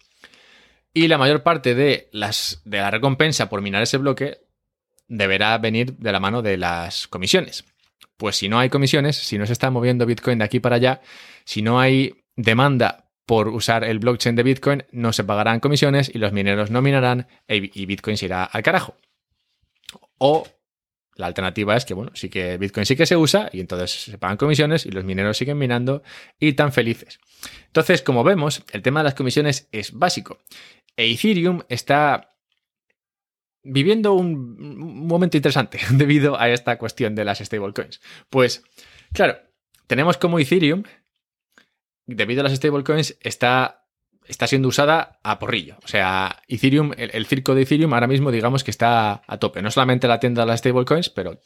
Y 0.93 1.09
la 1.09 1.19
mayor 1.19 1.43
parte 1.43 1.75
de, 1.75 2.09
las, 2.13 2.63
de 2.65 2.79
la 2.79 2.91
recompensa 2.91 3.49
por 3.49 3.63
minar 3.63 3.83
ese 3.83 3.99
bloque 3.99 4.39
deberá 5.09 5.57
venir 5.59 5.97
de 5.97 6.13
la 6.13 6.21
mano 6.21 6.43
de 6.43 6.57
las 6.57 7.07
comisiones. 7.07 7.65
Pues 8.17 8.37
si 8.37 8.49
no 8.49 8.59
hay 8.59 8.71
comisiones, 8.71 9.17
si 9.17 9.39
no 9.39 9.47
se 9.47 9.53
está 9.53 9.71
moviendo 9.71 10.07
Bitcoin 10.07 10.39
de 10.39 10.45
aquí 10.45 10.61
para 10.61 10.77
allá, 10.77 11.01
si 11.45 11.63
no 11.63 11.81
hay 11.81 12.25
demanda 12.35 13.06
por 13.27 13.49
usar 13.49 13.85
el 13.85 13.99
blockchain 13.99 14.37
de 14.37 14.43
Bitcoin, 14.43 14.85
no 14.93 15.13
se 15.13 15.25
pagarán 15.25 15.61
comisiones 15.61 16.11
y 16.15 16.19
los 16.19 16.33
mineros 16.33 16.71
no 16.71 16.81
minarán 16.81 17.27
y 17.49 17.87
Bitcoin 17.87 18.17
se 18.17 18.27
irá 18.27 18.45
al 18.45 18.63
carajo. 18.63 18.97
O 20.19 20.47
la 21.17 21.27
alternativa 21.27 21.77
es 21.77 21.85
que, 21.85 21.95
bueno, 21.95 22.13
sí 22.15 22.29
que 22.29 22.59
Bitcoin 22.59 22.85
sí 22.87 22.95
que 22.95 23.07
se 23.07 23.17
usa 23.17 23.49
y 23.53 23.61
entonces 23.61 23.91
se 23.91 24.19
pagan 24.19 24.37
comisiones 24.37 24.85
y 24.87 24.91
los 24.91 25.05
mineros 25.05 25.37
siguen 25.37 25.59
minando 25.59 26.03
y 26.39 26.53
tan 26.53 26.73
felices. 26.73 27.19
Entonces, 27.67 28.03
como 28.03 28.23
vemos, 28.23 28.63
el 28.73 28.83
tema 28.83 29.01
de 29.01 29.05
las 29.05 29.15
comisiones 29.15 29.69
es 29.73 29.93
básico. 29.93 30.39
E 30.97 31.11
Ethereum 31.11 31.63
está 31.69 32.37
viviendo 33.63 34.13
un 34.13 35.07
momento 35.07 35.37
interesante 35.37 35.81
debido 35.91 36.39
a 36.39 36.51
esta 36.51 36.79
cuestión 36.79 37.15
de 37.15 37.25
las 37.25 37.39
stablecoins. 37.39 38.01
Pues, 38.29 38.63
claro, 39.13 39.39
tenemos 39.87 40.19
como 40.19 40.39
Ethereum, 40.39 40.85
debido 42.07 42.41
a 42.41 42.45
las 42.45 42.55
stablecoins, 42.55 43.17
está, 43.21 43.85
está 44.27 44.47
siendo 44.47 44.69
usada 44.69 45.19
a 45.23 45.39
porrillo. 45.39 45.77
O 45.85 45.89
sea, 45.89 46.43
Ethereum, 46.49 46.93
el, 46.97 47.27
circo 47.27 47.55
de 47.55 47.63
Ethereum 47.63 47.93
ahora 47.95 48.07
mismo 48.07 48.31
digamos 48.31 48.65
que 48.65 48.71
está 48.71 49.23
a 49.27 49.39
tope. 49.39 49.63
No 49.63 49.71
solamente 49.71 50.09
la 50.09 50.21
tienda 50.21 50.43
de 50.43 50.47
las 50.47 50.61
stablecoins, 50.61 51.11
pero 51.11 51.41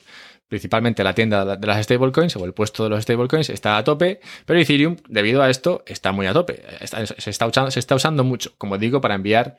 principalmente 0.49 1.05
la 1.05 1.15
tienda 1.15 1.57
de 1.57 1.67
las 1.67 1.85
stablecoins 1.85 2.37
o 2.37 2.45
el 2.45 2.53
puesto 2.53 2.85
de 2.85 2.91
los 2.91 3.03
stablecoins 3.03 3.51
está 3.51 3.79
a 3.79 3.85
tope, 3.85 4.21
pero 4.47 4.59
Ethereum, 4.59 4.97
debido 5.09 5.43
a 5.43 5.51
esto, 5.51 5.83
está 5.87 6.13
muy 6.13 6.27
a 6.27 6.33
tope. 6.33 6.63
se, 6.85 7.31
está 7.31 7.47
usando, 7.47 7.71
se 7.71 7.81
está 7.81 7.95
usando 7.95 8.25
mucho, 8.25 8.53
como 8.59 8.77
digo, 8.79 9.01
para 9.01 9.15
enviar 9.15 9.59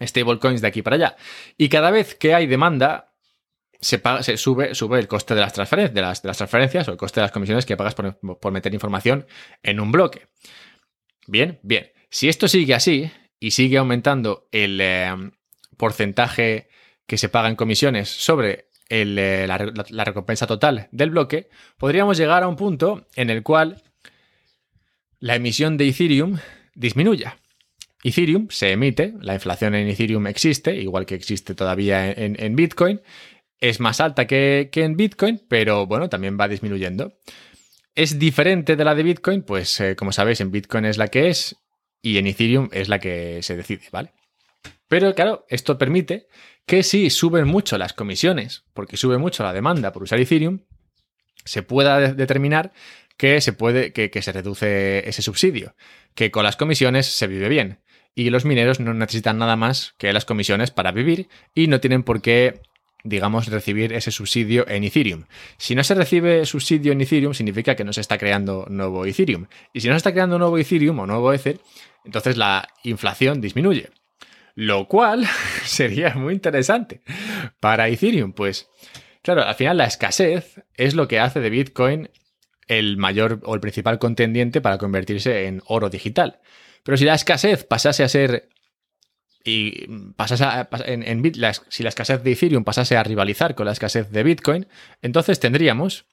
stablecoins 0.00 0.60
de 0.60 0.68
aquí 0.68 0.82
para 0.82 0.96
allá. 0.96 1.16
Y 1.56 1.68
cada 1.68 1.90
vez 1.90 2.14
que 2.14 2.34
hay 2.34 2.46
demanda, 2.46 3.12
se, 3.80 4.00
se 4.20 4.36
sube, 4.36 4.74
sube 4.74 4.98
el 4.98 5.08
coste 5.08 5.34
de 5.34 5.40
las, 5.40 5.52
transferencias, 5.52 5.94
de, 5.94 6.00
las, 6.00 6.20
transferencias 6.20 6.88
o 6.88 6.92
el 6.92 6.96
coste 6.96 7.20
de 7.20 7.24
las 7.24 7.32
comisiones 7.32 7.66
que 7.66 7.76
pagas 7.76 7.94
por, 7.94 8.52
meter 8.52 8.72
información 8.74 9.26
en 9.62 9.80
un 9.80 9.92
bloque. 9.92 10.26
Bien, 11.26 11.58
bien. 11.62 11.90
Si 12.10 12.28
esto 12.28 12.48
sigue 12.48 12.74
así 12.74 13.10
y 13.40 13.50
sigue 13.50 13.78
aumentando 13.78 14.48
el 14.52 14.78
eh, 14.80 15.14
porcentaje 15.76 16.68
que 17.06 17.18
se 17.18 17.28
paga 17.28 17.48
en 17.48 17.56
comisiones 17.56 18.08
sobre 18.08 18.68
eh, 18.88 19.46
la 19.46 20.04
recompensa 20.04 20.46
total 20.46 20.88
del 20.92 21.10
bloque, 21.10 21.48
podríamos 21.78 22.16
llegar 22.16 22.42
a 22.42 22.48
un 22.48 22.56
punto 22.56 23.06
en 23.16 23.30
el 23.30 23.42
cual 23.42 23.82
la 25.18 25.34
emisión 25.34 25.76
de 25.76 25.88
Ethereum 25.88 26.38
disminuya. 26.74 27.38
Ethereum 28.04 28.48
se 28.50 28.70
emite, 28.70 29.14
la 29.20 29.34
inflación 29.34 29.74
en 29.74 29.88
Ethereum 29.88 30.26
existe, 30.28 30.76
igual 30.76 31.06
que 31.06 31.14
existe 31.14 31.54
todavía 31.54 32.12
en, 32.12 32.54
Bitcoin. 32.54 33.00
Es 33.60 33.80
más 33.80 34.00
alta 34.00 34.26
que, 34.26 34.70
en 34.72 34.96
Bitcoin, 34.96 35.42
pero 35.48 35.86
bueno, 35.86 36.08
también 36.08 36.38
va 36.38 36.48
disminuyendo. 36.48 37.14
¿Es 37.94 38.18
diferente 38.18 38.76
de 38.76 38.84
la 38.84 38.94
de 38.94 39.02
Bitcoin? 39.02 39.42
Pues 39.42 39.80
eh, 39.80 39.96
como 39.96 40.12
sabéis, 40.12 40.40
en 40.40 40.50
Bitcoin 40.50 40.84
es 40.84 40.98
la 40.98 41.08
que 41.08 41.28
es 41.28 41.56
y 42.02 42.18
en 42.18 42.26
Ethereum 42.26 42.68
es 42.72 42.88
la 42.88 42.98
que 42.98 43.42
se 43.42 43.56
decide, 43.56 43.84
¿vale? 43.90 44.12
Pero 44.88 45.14
claro, 45.14 45.46
esto 45.48 45.78
permite 45.78 46.28
que 46.66 46.82
si 46.82 47.10
suben 47.10 47.46
mucho 47.46 47.78
las 47.78 47.92
comisiones, 47.92 48.64
porque 48.74 48.96
sube 48.96 49.18
mucho 49.18 49.42
la 49.42 49.52
demanda 49.52 49.92
por 49.92 50.02
usar 50.02 50.20
Ethereum, 50.20 50.60
se 51.44 51.62
pueda 51.62 52.12
determinar 52.12 52.72
que 53.16 53.40
se 53.40 53.52
puede, 53.52 53.92
que 53.92 54.22
se 54.22 54.32
reduce 54.32 55.08
ese 55.08 55.22
subsidio, 55.22 55.74
que 56.14 56.30
con 56.30 56.44
las 56.44 56.56
comisiones 56.56 57.06
se 57.06 57.26
vive 57.26 57.48
bien 57.48 57.80
y 58.16 58.30
los 58.30 58.44
mineros 58.44 58.80
no 58.80 58.94
necesitan 58.94 59.38
nada 59.38 59.54
más 59.56 59.94
que 59.98 60.12
las 60.12 60.24
comisiones 60.24 60.70
para 60.70 60.90
vivir 60.90 61.28
y 61.54 61.68
no 61.68 61.80
tienen 61.80 62.02
por 62.02 62.22
qué 62.22 62.62
digamos, 63.06 63.46
recibir 63.46 63.92
ese 63.92 64.10
subsidio 64.10 64.68
en 64.68 64.84
Ethereum. 64.84 65.24
Si 65.56 65.74
no 65.74 65.84
se 65.84 65.94
recibe 65.94 66.44
subsidio 66.44 66.92
en 66.92 67.00
Ethereum, 67.00 67.34
significa 67.34 67.76
que 67.76 67.84
no 67.84 67.92
se 67.92 68.00
está 68.00 68.18
creando 68.18 68.66
nuevo 68.68 69.06
Ethereum. 69.06 69.46
Y 69.72 69.80
si 69.80 69.88
no 69.88 69.94
se 69.94 69.98
está 69.98 70.12
creando 70.12 70.38
nuevo 70.38 70.58
Ethereum 70.58 70.98
o 70.98 71.06
nuevo 71.06 71.32
Ether, 71.32 71.60
entonces 72.04 72.36
la 72.36 72.68
inflación 72.82 73.40
disminuye. 73.40 73.90
Lo 74.54 74.88
cual 74.88 75.26
sería 75.64 76.14
muy 76.14 76.34
interesante 76.34 77.02
para 77.60 77.88
Ethereum. 77.88 78.32
Pues, 78.32 78.68
claro, 79.22 79.44
al 79.44 79.54
final 79.54 79.76
la 79.76 79.84
escasez 79.84 80.62
es 80.74 80.94
lo 80.94 81.06
que 81.08 81.20
hace 81.20 81.40
de 81.40 81.50
Bitcoin 81.50 82.10
el 82.66 82.96
mayor 82.96 83.40
o 83.44 83.54
el 83.54 83.60
principal 83.60 83.98
contendiente 84.00 84.60
para 84.60 84.78
convertirse 84.78 85.46
en 85.46 85.62
oro 85.66 85.88
digital. 85.88 86.40
Pero 86.82 86.96
si 86.96 87.04
la 87.04 87.14
escasez 87.14 87.64
pasase 87.64 88.02
a 88.02 88.08
ser 88.08 88.48
y 89.46 89.86
pasase 90.16 90.44
en, 90.86 91.22
si 91.68 91.82
la 91.84 91.88
escasez 91.88 92.22
de 92.24 92.32
Ethereum 92.32 92.64
pasase 92.64 92.96
a 92.96 93.04
rivalizar 93.04 93.54
con 93.54 93.66
la 93.66 93.72
escasez 93.72 94.10
de 94.10 94.24
Bitcoin, 94.24 94.66
entonces 95.02 95.38
tendríamos 95.38 96.06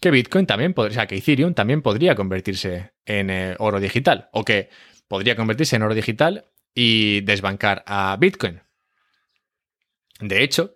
que 0.00 0.10
Bitcoin 0.10 0.46
también 0.46 0.72
podría, 0.72 0.92
o 0.92 0.94
sea, 0.94 1.06
que 1.06 1.16
Ethereum 1.16 1.52
también 1.52 1.82
podría 1.82 2.14
convertirse 2.14 2.94
en 3.04 3.28
eh, 3.28 3.54
oro 3.58 3.80
digital, 3.80 4.30
o 4.32 4.46
que 4.46 4.70
podría 5.08 5.36
convertirse 5.36 5.76
en 5.76 5.82
oro 5.82 5.94
digital 5.94 6.46
y 6.74 7.20
desbancar 7.20 7.84
a 7.86 8.16
Bitcoin. 8.18 8.62
De 10.20 10.42
hecho, 10.42 10.72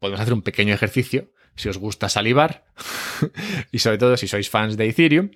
podemos 0.00 0.20
hacer 0.20 0.34
un 0.34 0.42
pequeño 0.42 0.74
ejercicio, 0.74 1.30
si 1.54 1.68
os 1.68 1.78
gusta 1.78 2.08
salivar, 2.08 2.64
y 3.70 3.78
sobre 3.78 3.98
todo 3.98 4.16
si 4.16 4.26
sois 4.26 4.50
fans 4.50 4.76
de 4.76 4.88
Ethereum, 4.88 5.30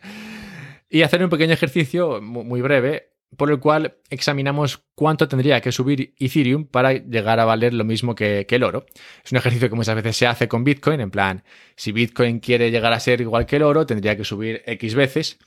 y 0.91 1.03
hacer 1.03 1.23
un 1.23 1.31
pequeño 1.31 1.53
ejercicio 1.53 2.21
muy 2.21 2.61
breve 2.61 3.18
por 3.37 3.51
el 3.51 3.61
cual 3.61 3.97
examinamos 4.11 4.85
cuánto 4.95 5.29
tendría 5.29 5.61
que 5.61 5.73
subir 5.73 6.15
Ethereum 6.19 6.67
para 6.67 6.93
llegar 6.93 7.41
a 7.41 7.45
valer 7.45 7.75
lo 7.75 7.85
mismo 7.85 8.15
que, 8.15 8.47
el 8.49 8.63
oro. 8.63 8.87
Es 9.25 9.33
un 9.33 9.39
ejercicio 9.39 9.69
que 9.69 9.77
muchas 9.77 9.95
veces 9.95 10.17
se 10.17 10.27
hace 10.27 10.49
con 10.49 10.65
Bitcoin, 10.65 11.01
en 11.01 11.11
plan, 11.11 11.45
si 11.77 11.93
Bitcoin 11.93 12.41
quiere 12.41 12.71
llegar 12.71 12.93
a 12.93 13.01
ser 13.01 13.21
igual 13.21 13.47
que 13.47 13.57
el 13.57 13.63
oro, 13.63 13.87
tendría 13.87 14.17
que 14.17 14.25
subir 14.25 14.63
X 14.67 14.95
veces 14.95 15.39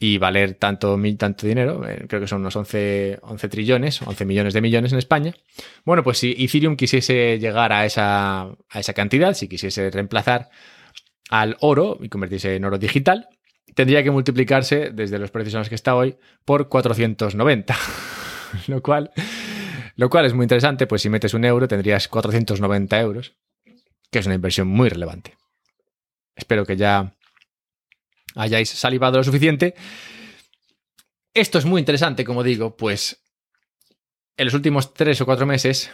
y 0.00 0.18
valer 0.18 0.54
tanto, 0.54 0.98
tanto 1.18 1.46
dinero, 1.46 1.86
eh, 1.86 2.06
creo 2.08 2.20
que 2.20 2.28
son 2.28 2.40
unos 2.40 2.54
11, 2.54 3.18
11 3.20 3.48
trillones, 3.48 4.00
11 4.00 4.24
millones 4.24 4.54
de 4.54 4.60
millones 4.60 4.92
en 4.92 4.98
España. 4.98 5.34
Bueno, 5.84 6.04
pues 6.04 6.18
si 6.18 6.36
Ethereum 6.38 6.76
quisiese 6.76 7.38
llegar 7.38 7.72
a 7.72 7.84
esa, 7.84 8.42
a 8.42 8.80
esa 8.80 8.92
cantidad, 8.94 9.34
si 9.34 9.48
quisiese 9.48 9.90
reemplazar 9.90 10.50
al 11.30 11.56
oro 11.60 11.98
y 12.00 12.08
convertirse 12.08 12.54
en 12.54 12.64
oro 12.64 12.78
digital, 12.78 13.28
tendría 13.78 14.02
que 14.02 14.10
multiplicarse 14.10 14.90
desde 14.90 15.20
los 15.20 15.30
precios 15.30 15.54
en 15.54 15.60
los 15.60 15.68
que 15.68 15.76
está 15.76 15.94
hoy 15.94 16.16
por 16.44 16.68
490. 16.68 17.76
lo, 18.66 18.82
cual, 18.82 19.12
lo 19.94 20.10
cual 20.10 20.26
es 20.26 20.34
muy 20.34 20.42
interesante, 20.42 20.88
pues 20.88 21.02
si 21.02 21.08
metes 21.08 21.32
un 21.32 21.44
euro 21.44 21.68
tendrías 21.68 22.08
490 22.08 23.00
euros, 23.00 23.36
que 24.10 24.18
es 24.18 24.26
una 24.26 24.34
inversión 24.34 24.66
muy 24.66 24.88
relevante. 24.88 25.36
Espero 26.34 26.66
que 26.66 26.76
ya 26.76 27.14
hayáis 28.34 28.68
salivado 28.70 29.18
lo 29.18 29.22
suficiente. 29.22 29.76
Esto 31.32 31.58
es 31.58 31.64
muy 31.64 31.78
interesante, 31.78 32.24
como 32.24 32.42
digo, 32.42 32.76
pues 32.76 33.22
en 34.36 34.46
los 34.46 34.54
últimos 34.54 34.92
tres 34.92 35.20
o 35.20 35.24
cuatro 35.24 35.46
meses 35.46 35.92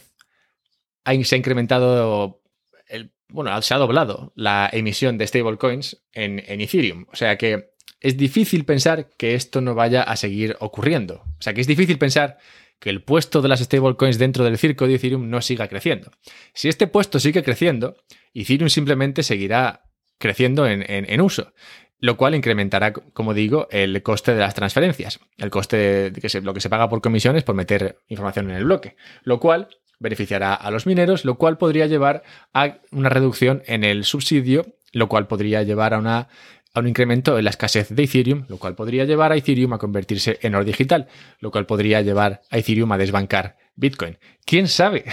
se 1.04 1.34
ha 1.34 1.36
incrementado 1.36 2.40
el, 2.86 3.12
bueno, 3.28 3.60
se 3.60 3.74
ha 3.74 3.76
doblado 3.76 4.32
la 4.36 4.70
emisión 4.72 5.18
de 5.18 5.26
stablecoins 5.26 6.02
en, 6.12 6.42
en 6.46 6.62
Ethereum. 6.62 7.04
O 7.12 7.16
sea 7.16 7.36
que 7.36 7.73
es 8.04 8.18
difícil 8.18 8.66
pensar 8.66 9.08
que 9.16 9.34
esto 9.34 9.62
no 9.62 9.74
vaya 9.74 10.02
a 10.02 10.16
seguir 10.16 10.58
ocurriendo. 10.60 11.22
O 11.38 11.42
sea 11.42 11.54
que 11.54 11.62
es 11.62 11.66
difícil 11.66 11.96
pensar 11.96 12.36
que 12.78 12.90
el 12.90 13.02
puesto 13.02 13.40
de 13.40 13.48
las 13.48 13.60
stablecoins 13.60 14.18
dentro 14.18 14.44
del 14.44 14.58
circo 14.58 14.86
de 14.86 14.96
Ethereum 14.96 15.30
no 15.30 15.40
siga 15.40 15.68
creciendo. 15.68 16.10
Si 16.52 16.68
este 16.68 16.86
puesto 16.86 17.18
sigue 17.18 17.42
creciendo, 17.42 17.96
Ethereum 18.34 18.68
simplemente 18.68 19.22
seguirá 19.22 19.84
creciendo 20.18 20.66
en, 20.66 21.20
uso, 21.22 21.54
lo 21.98 22.18
cual 22.18 22.34
incrementará, 22.34 22.92
como 22.92 23.32
digo, 23.32 23.68
el 23.70 24.02
coste 24.02 24.34
de 24.34 24.40
las 24.40 24.54
transferencias, 24.54 25.18
el 25.38 25.48
coste 25.48 26.10
de 26.10 26.20
que 26.20 26.28
se, 26.28 26.42
lo 26.42 26.52
que 26.52 26.60
se 26.60 26.68
paga 26.68 26.90
por 26.90 27.00
comisiones 27.00 27.42
por 27.42 27.54
meter 27.54 27.96
información 28.08 28.50
en 28.50 28.56
el 28.58 28.64
bloque, 28.64 28.96
lo 29.22 29.40
cual 29.40 29.68
beneficiará 29.98 30.52
a 30.52 30.70
los 30.70 30.84
mineros, 30.84 31.24
lo 31.24 31.36
cual 31.36 31.56
podría 31.56 31.86
llevar 31.86 32.22
a 32.52 32.80
una 32.90 33.08
reducción 33.08 33.62
en 33.64 33.82
el 33.82 34.04
subsidio, 34.04 34.66
lo 34.94 35.08
cual 35.08 35.26
podría 35.26 35.62
llevar 35.62 35.92
a, 35.92 35.98
una, 35.98 36.28
a 36.74 36.80
un 36.80 36.88
incremento 36.88 37.38
en 37.38 37.44
la 37.44 37.50
escasez 37.50 37.88
de 37.88 38.02
Ethereum, 38.02 38.44
lo 38.48 38.58
cual 38.58 38.74
podría 38.74 39.04
llevar 39.04 39.30
a 39.30 39.36
Ethereum 39.36 39.72
a 39.72 39.78
convertirse 39.78 40.38
en 40.42 40.56
oro 40.56 40.64
digital, 40.64 41.08
lo 41.38 41.52
cual 41.52 41.66
podría 41.66 42.02
llevar 42.02 42.42
a 42.50 42.58
Ethereum 42.58 42.90
a 42.92 42.98
desbancar 42.98 43.56
Bitcoin. 43.76 44.18
¿Quién 44.44 44.66
sabe? 44.66 45.04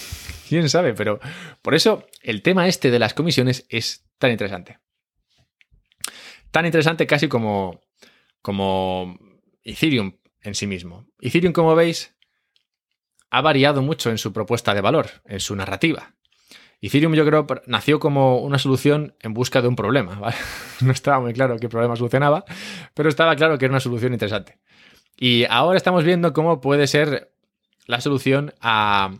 ¿Quién 0.48 0.68
sabe? 0.70 0.94
Pero 0.94 1.20
por 1.60 1.74
eso 1.74 2.06
el 2.22 2.42
tema 2.42 2.66
este 2.66 2.90
de 2.90 2.98
las 2.98 3.12
comisiones 3.12 3.66
es 3.68 4.06
tan 4.18 4.30
interesante. 4.30 4.78
Tan 6.50 6.64
interesante 6.64 7.06
casi 7.06 7.28
como, 7.28 7.82
como 8.40 9.18
Ethereum 9.62 10.16
en 10.42 10.54
sí 10.54 10.66
mismo. 10.66 11.06
Ethereum, 11.20 11.52
como 11.52 11.74
veis, 11.74 12.14
ha 13.30 13.42
variado 13.42 13.82
mucho 13.82 14.10
en 14.10 14.18
su 14.18 14.32
propuesta 14.32 14.74
de 14.74 14.80
valor, 14.80 15.22
en 15.26 15.40
su 15.40 15.54
narrativa. 15.54 16.14
Ethereum 16.82 17.14
yo 17.14 17.26
creo 17.26 17.46
nació 17.66 18.00
como 18.00 18.38
una 18.38 18.58
solución 18.58 19.14
en 19.20 19.34
busca 19.34 19.60
de 19.62 19.68
un 19.68 19.76
problema. 19.76 20.20
No 20.80 20.92
estaba 20.92 21.20
muy 21.20 21.34
claro 21.34 21.58
qué 21.58 21.68
problema 21.68 21.94
solucionaba, 21.94 22.44
pero 22.94 23.10
estaba 23.10 23.36
claro 23.36 23.58
que 23.58 23.66
era 23.66 23.72
una 23.72 23.80
solución 23.80 24.14
interesante. 24.14 24.56
Y 25.18 25.44
ahora 25.50 25.76
estamos 25.76 26.04
viendo 26.04 26.32
cómo 26.32 26.62
puede 26.62 26.86
ser 26.86 27.32
la 27.86 28.00
solución 28.00 28.54
a 28.62 29.12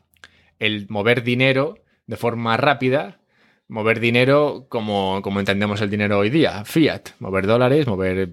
el 0.58 0.86
mover 0.88 1.22
dinero 1.22 1.74
de 2.06 2.16
forma 2.16 2.56
rápida, 2.56 3.20
mover 3.68 4.00
dinero 4.00 4.66
como, 4.68 5.20
como 5.22 5.40
entendemos 5.40 5.80
el 5.82 5.90
dinero 5.90 6.18
hoy 6.18 6.30
día, 6.30 6.64
fiat, 6.64 7.10
mover 7.18 7.46
dólares, 7.46 7.86
mover, 7.86 8.30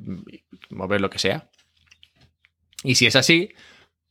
mover 0.70 1.02
lo 1.02 1.10
que 1.10 1.20
sea. 1.20 1.50
Y 2.84 2.96
si 2.96 3.06
es 3.06 3.16
así, 3.16 3.50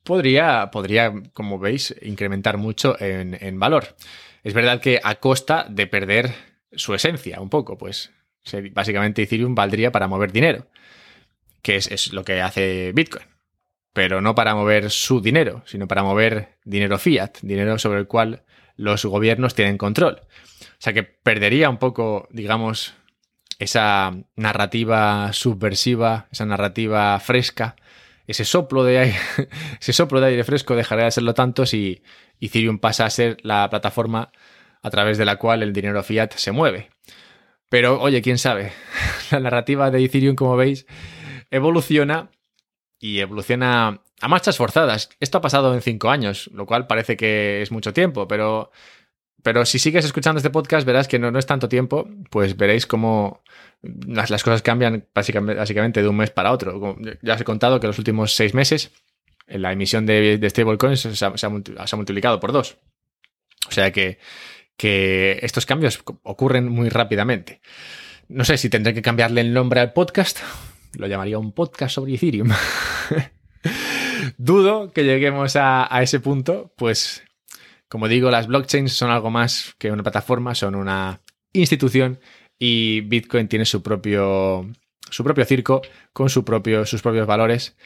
podría, 0.03 0.71
podría 0.71 1.13
como 1.33 1.59
veis, 1.59 1.95
incrementar 2.03 2.57
mucho 2.57 2.97
en, 3.01 3.59
valor. 3.59 3.97
Es 4.47 4.55
verdad 4.55 4.81
que 4.81 5.01
a 5.03 5.17
costa 5.17 5.67
de 5.69 5.89
perder 5.89 6.33
su 6.71 6.95
esencia 6.95 7.41
un 7.41 7.51
poco, 7.51 7.77
pues 7.77 8.13
básicamente 8.71 9.25
Ethereum 9.25 9.57
valdría 9.57 9.91
para 9.91 10.07
mover 10.07 10.31
dinero, 10.31 10.69
que 11.63 11.75
es, 11.75 12.13
lo 12.13 12.23
que 12.25 12.41
hace 12.41 12.93
Bitcoin 12.95 13.27
pero 13.93 14.21
no 14.21 14.37
para 14.37 14.55
mover 14.55 14.91
su 14.91 15.21
dinero, 15.21 15.63
sino 15.67 15.89
para 15.89 16.05
mover 16.05 16.59
dinero 16.65 16.97
fiat, 16.99 17.39
dinero 17.41 17.77
sobre 17.79 17.99
el 17.99 18.07
cual 18.07 18.45
los 18.77 19.05
gobiernos 19.05 19.55
tienen 19.55 19.79
control. 19.79 20.21
O 20.21 20.79
sea 20.79 20.93
que 20.93 21.03
perdería 21.03 21.71
un 21.71 21.79
poco, 21.79 22.29
digamos, 22.31 22.95
esa 23.59 24.15
narrativa 24.37 25.33
subversiva, 25.33 26.29
esa 26.31 26.45
narrativa 26.45 27.19
fresca 27.19 27.75
ese 28.27 28.45
soplo 28.45 28.85
de 28.85 28.99
aire, 28.99 29.19
ese 29.81 29.93
soplo 29.93 30.21
de 30.21 30.29
aire 30.29 30.45
fresco 30.45 30.75
dejaría 30.75 31.05
de 31.05 31.11
serlo 31.11 31.35
tanto 31.35 31.67
si 31.67 32.03
Ethereum 32.41 32.79
pasa 32.79 33.07
a 33.07 33.11
ser 33.11 33.39
la 33.43 33.69
plataforma 33.71 34.33
a 34.83 34.91
través 34.91 35.19
de 35.19 35.25
la 35.25 35.37
cual 35.37 35.63
el 35.63 35.73
dinero 35.73 36.03
fiat 36.03 36.35
se 36.35 36.53
mueve. 36.53 36.91
Pero 37.69 38.01
oye, 38.01 38.23
quién 38.23 38.39
sabe, 38.39 38.73
la 39.31 39.41
narrativa 39.41 39.91
de 39.91 40.05
Ethereum, 40.05 40.37
como 40.37 40.57
veis, 40.57 40.87
evoluciona 41.51 42.31
y 42.99 43.19
evoluciona 43.21 44.03
a 44.21 44.29
marchas 44.29 44.57
forzadas. 44.57 45.11
Esto 45.21 45.39
ha 45.39 45.41
pasado 45.41 45.75
en 45.75 45.83
cinco 45.83 46.11
años, 46.11 46.51
lo 46.53 46.67
cual 46.67 46.87
parece 46.87 47.17
que 47.17 47.63
es 47.63 47.71
mucho 47.71 47.93
tiempo, 47.93 48.29
pero 48.29 48.71
pero 49.47 49.65
si 49.65 49.79
sigues 49.79 50.05
escuchando 50.05 50.39
este 50.39 50.51
podcast, 50.51 50.85
verás 50.85 51.07
que 51.07 51.21
no, 51.21 51.31
no 51.31 51.39
es 51.39 51.47
tanto 51.47 51.69
tiempo, 51.69 52.09
pues 52.31 52.57
veréis 52.57 52.85
cómo 52.85 53.45
las, 53.81 54.29
las, 54.29 54.43
cosas 54.43 54.61
cambian 54.61 55.07
básicamente, 55.15 55.61
básicamente 55.61 56.03
de 56.03 56.09
un 56.09 56.17
mes 56.17 56.33
para 56.33 56.51
otro. 56.51 56.97
Ya 57.23 57.35
os 57.35 57.41
he 57.41 57.45
contado 57.45 57.79
que 57.79 57.87
los 57.87 57.97
últimos 57.99 58.35
seis 58.35 58.55
meses 58.55 58.91
la 59.47 59.73
emisión 59.73 60.07
de, 60.07 60.45
stablecoins 60.51 61.01
se, 61.01 61.15
se, 61.17 61.25
ha 61.27 61.97
multiplicado 61.97 62.41
por 62.41 62.53
dos. 62.53 62.79
O 63.69 63.71
sea 63.71 63.93
que, 63.93 64.19
que 64.77 65.39
estos 65.43 65.67
cambios 65.67 66.03
ocurren 66.23 66.69
muy 66.69 66.89
rápidamente. 66.89 67.61
No 68.29 68.45
sé 68.45 68.59
si 68.59 68.69
tendré 68.69 68.95
que 68.95 69.03
cambiarle 69.03 69.41
el 69.41 69.53
nombre 69.53 69.81
al 69.81 69.93
podcast. 69.93 70.41
Lo 70.95 71.07
llamaría 71.07 71.39
un 71.39 71.53
podcast 71.53 71.95
sobre 71.95 72.15
Ethereum. 72.15 72.51
Dudo 74.39 74.93
que 74.93 75.05
lleguemos 75.05 75.57
a, 75.57 75.95
a, 75.95 76.03
ese 76.03 76.21
punto, 76.21 76.73
pues 76.77 77.23
como 77.89 78.09
digo, 78.09 78.31
las 78.31 78.49
blockchains 78.49 78.93
son 78.93 79.11
algo 79.11 79.31
más 79.31 79.75
que 79.79 79.93
una 79.93 80.03
plataforma, 80.03 80.55
son 80.55 80.75
una 80.75 81.21
institución 81.53 82.19
y 82.59 83.03
Bitcoin 83.03 83.49
tiene 83.49 83.65
su 83.65 83.83
propio, 83.83 84.67
su 85.11 85.23
propio 85.23 85.45
circo 85.45 85.83
con 86.13 86.29
su 86.29 86.45
propio, 86.45 86.85
sus 86.87 87.03
propios 87.03 87.27
valores. 87.27 87.77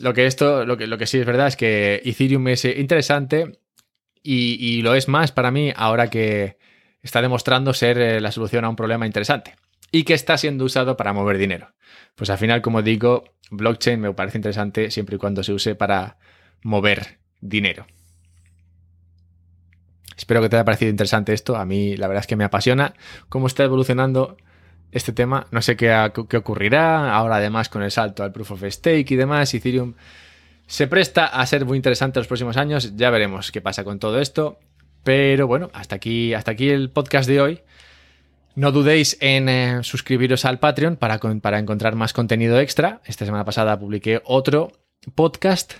Lo 0.00 0.14
que, 0.14 0.26
esto, 0.26 0.64
lo, 0.64 0.76
que, 0.76 0.86
lo 0.86 0.96
que 0.96 1.06
sí 1.06 1.18
es 1.18 1.26
verdad 1.26 1.48
es 1.48 1.56
que 1.56 2.00
Ethereum 2.04 2.48
es 2.48 2.64
interesante 2.64 3.58
y, 4.22 4.56
y 4.58 4.82
lo 4.82 4.94
es 4.94 5.08
más 5.08 5.32
para 5.32 5.50
mí 5.50 5.72
ahora 5.76 6.08
que 6.08 6.56
está 7.02 7.20
demostrando 7.20 7.74
ser 7.74 7.98
eh, 7.98 8.20
la 8.20 8.32
solución 8.32 8.64
a 8.64 8.68
un 8.68 8.76
problema 8.76 9.06
interesante 9.06 9.54
y 9.90 10.04
que 10.04 10.14
está 10.14 10.38
siendo 10.38 10.64
usado 10.64 10.96
para 10.96 11.12
mover 11.12 11.36
dinero. 11.36 11.74
Pues 12.14 12.30
al 12.30 12.38
final, 12.38 12.62
como 12.62 12.82
digo, 12.82 13.24
blockchain 13.50 14.00
me 14.00 14.12
parece 14.14 14.38
interesante 14.38 14.90
siempre 14.90 15.16
y 15.16 15.18
cuando 15.18 15.42
se 15.42 15.52
use 15.52 15.74
para 15.74 16.16
mover 16.62 17.18
dinero. 17.40 17.86
Espero 20.16 20.40
que 20.40 20.48
te 20.48 20.56
haya 20.56 20.64
parecido 20.64 20.90
interesante 20.90 21.32
esto. 21.32 21.56
A 21.56 21.64
mí 21.64 21.96
la 21.96 22.08
verdad 22.08 22.22
es 22.22 22.26
que 22.26 22.36
me 22.36 22.44
apasiona 22.44 22.94
cómo 23.28 23.46
está 23.46 23.64
evolucionando 23.64 24.36
este 24.92 25.12
tema. 25.12 25.46
No 25.50 25.62
sé 25.62 25.76
qué, 25.76 26.12
qué 26.28 26.36
ocurrirá 26.36 27.14
ahora 27.14 27.36
además 27.36 27.68
con 27.68 27.82
el 27.82 27.90
salto 27.90 28.22
al 28.22 28.32
proof 28.32 28.52
of 28.52 28.64
stake 28.64 29.10
y 29.10 29.16
demás. 29.16 29.52
Ethereum 29.54 29.94
se 30.66 30.86
presta 30.86 31.26
a 31.26 31.44
ser 31.46 31.64
muy 31.64 31.76
interesante 31.76 32.20
los 32.20 32.28
próximos 32.28 32.56
años. 32.56 32.96
Ya 32.96 33.10
veremos 33.10 33.50
qué 33.50 33.60
pasa 33.60 33.84
con 33.84 33.98
todo 33.98 34.20
esto. 34.20 34.58
Pero 35.02 35.46
bueno, 35.46 35.70
hasta 35.72 35.96
aquí, 35.96 36.32
hasta 36.34 36.52
aquí 36.52 36.70
el 36.70 36.90
podcast 36.90 37.28
de 37.28 37.40
hoy. 37.40 37.60
No 38.54 38.70
dudéis 38.70 39.16
en 39.20 39.48
eh, 39.48 39.78
suscribiros 39.82 40.44
al 40.44 40.58
Patreon 40.58 40.96
para, 40.96 41.18
para 41.18 41.58
encontrar 41.58 41.96
más 41.96 42.12
contenido 42.12 42.60
extra. 42.60 43.00
Esta 43.06 43.24
semana 43.24 43.44
pasada 43.44 43.78
publiqué 43.78 44.20
otro 44.24 44.72
podcast 45.14 45.74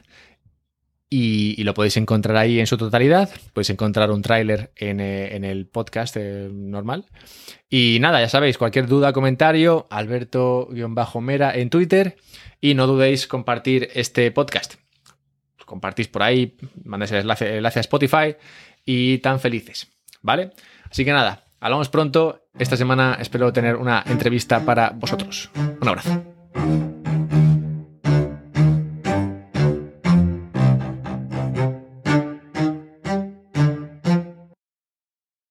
y, 1.12 1.62
lo 1.62 1.75
podéis 1.75 1.98
encontrar 1.98 2.38
ahí 2.38 2.59
en 2.59 2.66
su 2.66 2.79
totalidad. 2.79 3.29
Podéis 3.53 3.68
encontrar 3.68 4.11
un 4.11 4.22
tráiler 4.22 4.72
en, 4.77 4.98
eh, 4.98 5.37
el 5.37 5.66
podcast 5.66 6.16
eh, 6.16 6.48
normal. 6.51 7.05
Y 7.68 7.98
nada, 8.01 8.20
ya 8.20 8.31
sabéis, 8.31 8.57
cualquier 8.57 8.87
duda, 8.87 9.12
comentario, 9.12 9.87
Alberto-Mera 9.90 11.55
en 11.55 11.68
Twitter. 11.68 12.16
Y 12.62 12.72
no 12.72 12.87
dudéis 12.87 13.27
compartir 13.27 13.90
este 13.94 14.31
podcast. 14.31 14.77
Compartís 15.66 16.09
por 16.09 16.22
ahí, 16.22 16.57
mandáis 16.83 17.12
el 17.12 17.18
enlace, 17.18 17.79
a 17.79 17.81
Spotify 17.81 18.37
y 18.87 19.18
tan 19.18 19.38
felices. 19.38 19.92
¿Vale? 20.22 20.53
Así 20.90 21.05
que 21.05 21.12
nada, 21.12 21.44
hablamos 21.61 21.90
pronto. 21.90 22.48
Esta 22.59 22.77
semana 22.77 23.18
espero 23.20 23.53
tener 23.53 23.77
una 23.77 24.03
entrevista 24.07 24.64
para 24.64 24.90
vosotros. 24.90 25.51
Un 25.81 25.88
abrazo. 25.88 26.22